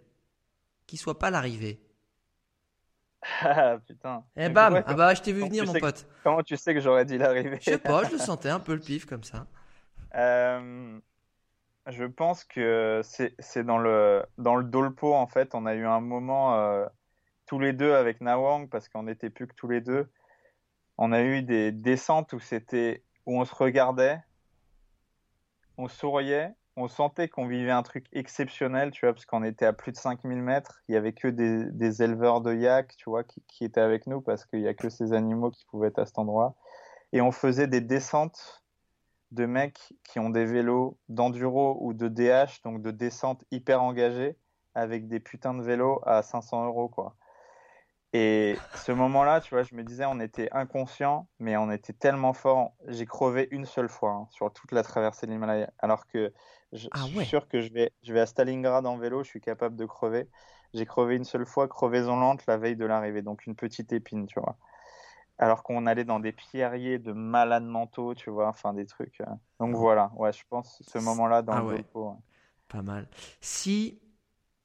[0.86, 1.85] Qui soit pas l'arrivée.
[3.42, 4.24] Ah putain.
[4.36, 6.06] Eh bam Ah bah je t'ai vu venir mon pote.
[6.22, 8.74] Comment tu sais que j'aurais dit l'arrivée Je sais pas, je le sentais un peu
[8.74, 9.46] le pif comme ça.
[10.14, 10.98] Euh,
[11.86, 15.54] je pense que c'est dans le, dans le Dolpo, en fait.
[15.54, 16.86] On a eu un moment euh,
[17.46, 20.10] tous les deux avec Nawang, parce qu'on n'était plus que tous les deux.
[20.98, 24.20] On a eu des descentes où c'était où on se regardait,
[25.76, 29.72] on souriait, on sentait qu'on vivait un truc exceptionnel, tu vois, parce qu'on était à
[29.72, 30.82] plus de 5000 mètres.
[30.88, 34.20] Il y avait que des, éleveurs de yak, tu vois, qui, qui étaient avec nous,
[34.20, 36.54] parce qu'il y a que ces animaux qui pouvaient être à cet endroit.
[37.12, 38.62] Et on faisait des descentes
[39.32, 44.36] de mecs qui ont des vélos d'enduro ou de DH, donc de descente hyper engagée,
[44.74, 47.16] avec des putains de vélos à 500 euros, quoi.
[48.12, 52.32] Et ce moment-là, tu vois, je me disais, on était inconscient, mais on était tellement
[52.32, 52.72] fort.
[52.86, 55.70] J'ai crevé une seule fois hein, sur toute la traversée de l'Himalaya.
[55.78, 56.32] Alors que
[56.72, 59.40] je, ah suis sûr que je vais, je vais à Stalingrad en vélo, je suis
[59.40, 60.28] capable de crever.
[60.72, 64.26] J'ai crevé une seule fois, crevaison lente la veille de l'arrivée, donc une petite épine,
[64.26, 64.56] tu vois
[65.38, 69.20] alors qu'on allait dans des pierriers de malades mentaux, tu vois, enfin des trucs.
[69.20, 69.26] Euh.
[69.60, 71.84] Donc voilà, ouais, je pense ce moment-là dans ah le
[72.68, 73.06] Pas mal.
[73.40, 74.00] Si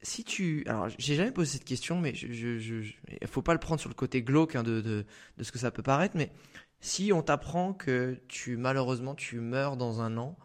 [0.02, 2.92] si tu, alors j'ai jamais posé cette question, mais je, je,
[3.26, 5.70] faut pas le prendre sur le côté glauque hein, de, de, de, ce que ça
[5.70, 6.32] peut paraître, mais
[6.80, 10.36] si on t'apprend que tu malheureusement tu meurs dans un an,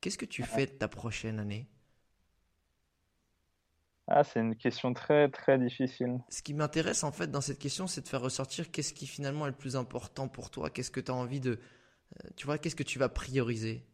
[0.00, 1.68] qu'est-ce que tu fais de ta prochaine année?
[4.08, 6.20] Ah, c'est une question très très difficile.
[6.28, 9.46] Ce qui m'intéresse en fait dans cette question, c'est de faire ressortir qu'est-ce qui finalement
[9.46, 11.52] est le plus important pour toi, qu'est-ce que tu as envie de...
[11.52, 13.84] Euh, tu vois, qu'est-ce que tu vas prioriser?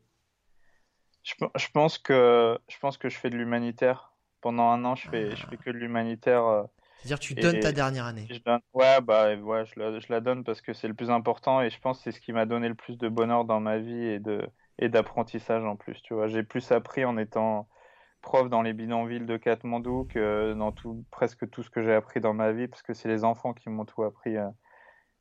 [1.23, 1.35] Je,
[1.73, 4.12] pense que, je pense que je fais de l'humanitaire.
[4.43, 6.45] Pendant un an, je fais, je fais que de l'humanitaire.
[6.45, 6.63] Euh,
[6.99, 8.39] C'est-à-dire tu donnes ta dernière année je
[8.75, 11.71] Ouais, bah, ouais je, la, je la donne parce que c'est le plus important et
[11.71, 14.05] je pense que c'est ce qui m'a donné le plus de bonheur dans ma vie
[14.05, 14.47] et de
[14.79, 16.03] et d'apprentissage en plus.
[16.03, 17.69] Tu vois, j'ai plus appris en étant
[18.23, 22.21] prof dans les bidonvilles de Katmandou que dans tout, presque tout ce que j'ai appris
[22.21, 24.37] dans ma vie, parce que c'est les enfants qui m'ont tout appris.
[24.37, 24.49] Euh,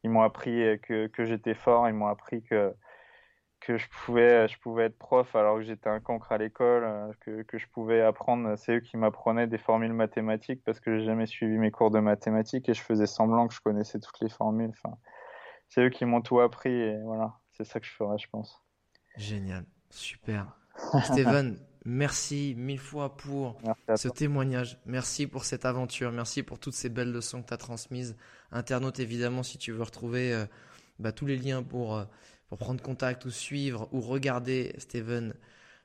[0.03, 2.73] ils m'ont appris que, que j'étais fort, ils m'ont appris que,
[3.61, 7.11] que je, pouvais, je pouvais être prof alors que j'étais un cancre à l'école, euh,
[7.21, 8.57] que, que je pouvais apprendre.
[8.57, 11.99] C'est eux qui m'apprenaient des formules mathématiques parce que j'ai jamais suivi mes cours de
[11.99, 14.71] mathématiques et je faisais semblant que je connaissais toutes les formules.
[14.83, 14.97] Enfin,
[15.69, 18.61] c'est eux qui m'ont tout appris et voilà, c'est ça que je ferais, je pense.
[19.15, 20.57] Génial, super.
[21.03, 23.57] Steven, Merci mille fois pour
[23.95, 24.77] ce témoignage.
[24.85, 26.11] Merci pour cette aventure.
[26.11, 28.15] Merci pour toutes ces belles leçons que tu as transmises.
[28.51, 30.45] Internaute, évidemment, si tu veux retrouver euh,
[30.99, 32.05] bah, tous les liens pour, euh,
[32.51, 35.33] pour prendre contact ou suivre ou regarder Steven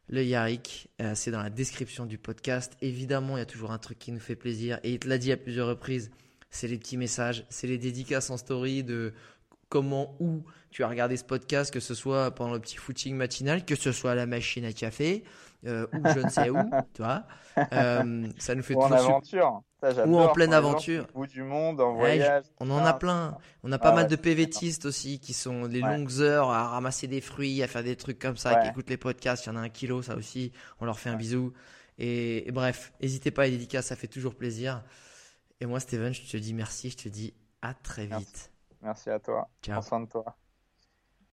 [0.08, 2.76] Le Yarik, euh, c'est dans la description du podcast.
[2.82, 5.16] Évidemment, il y a toujours un truc qui nous fait plaisir et il te l'a
[5.16, 6.10] dit à plusieurs reprises.
[6.50, 9.12] C'est les petits messages, c'est les dédicaces en story de
[9.68, 13.64] comment, où tu as regardé ce podcast, que ce soit pendant le petit footing matinal,
[13.64, 15.24] que ce soit à la machine à café,
[15.66, 16.56] euh, ou je ne sais où,
[16.94, 17.24] tu vois.
[17.72, 19.62] Euh, ça nous fait ou en aventure.
[20.06, 21.06] ou en pleine aventure.
[21.14, 22.44] Bout du monde, en voyage.
[22.60, 23.38] on en a plein.
[23.62, 27.20] On a pas mal de PVTistes aussi qui sont les longues heures à ramasser des
[27.20, 29.46] fruits, à faire des trucs comme ça, qui écoutent les podcasts.
[29.46, 30.52] Il y en a un kilo, ça aussi.
[30.80, 31.52] On leur fait un bisou.
[31.98, 34.82] Et, bref, n'hésitez pas à dédicacer, ça fait toujours plaisir.
[35.60, 38.52] Et moi, Steven, je te dis merci, je te dis à très vite.
[38.82, 39.48] Merci, à toi.
[39.62, 39.74] Ciao.
[39.74, 40.36] Prends soin de toi.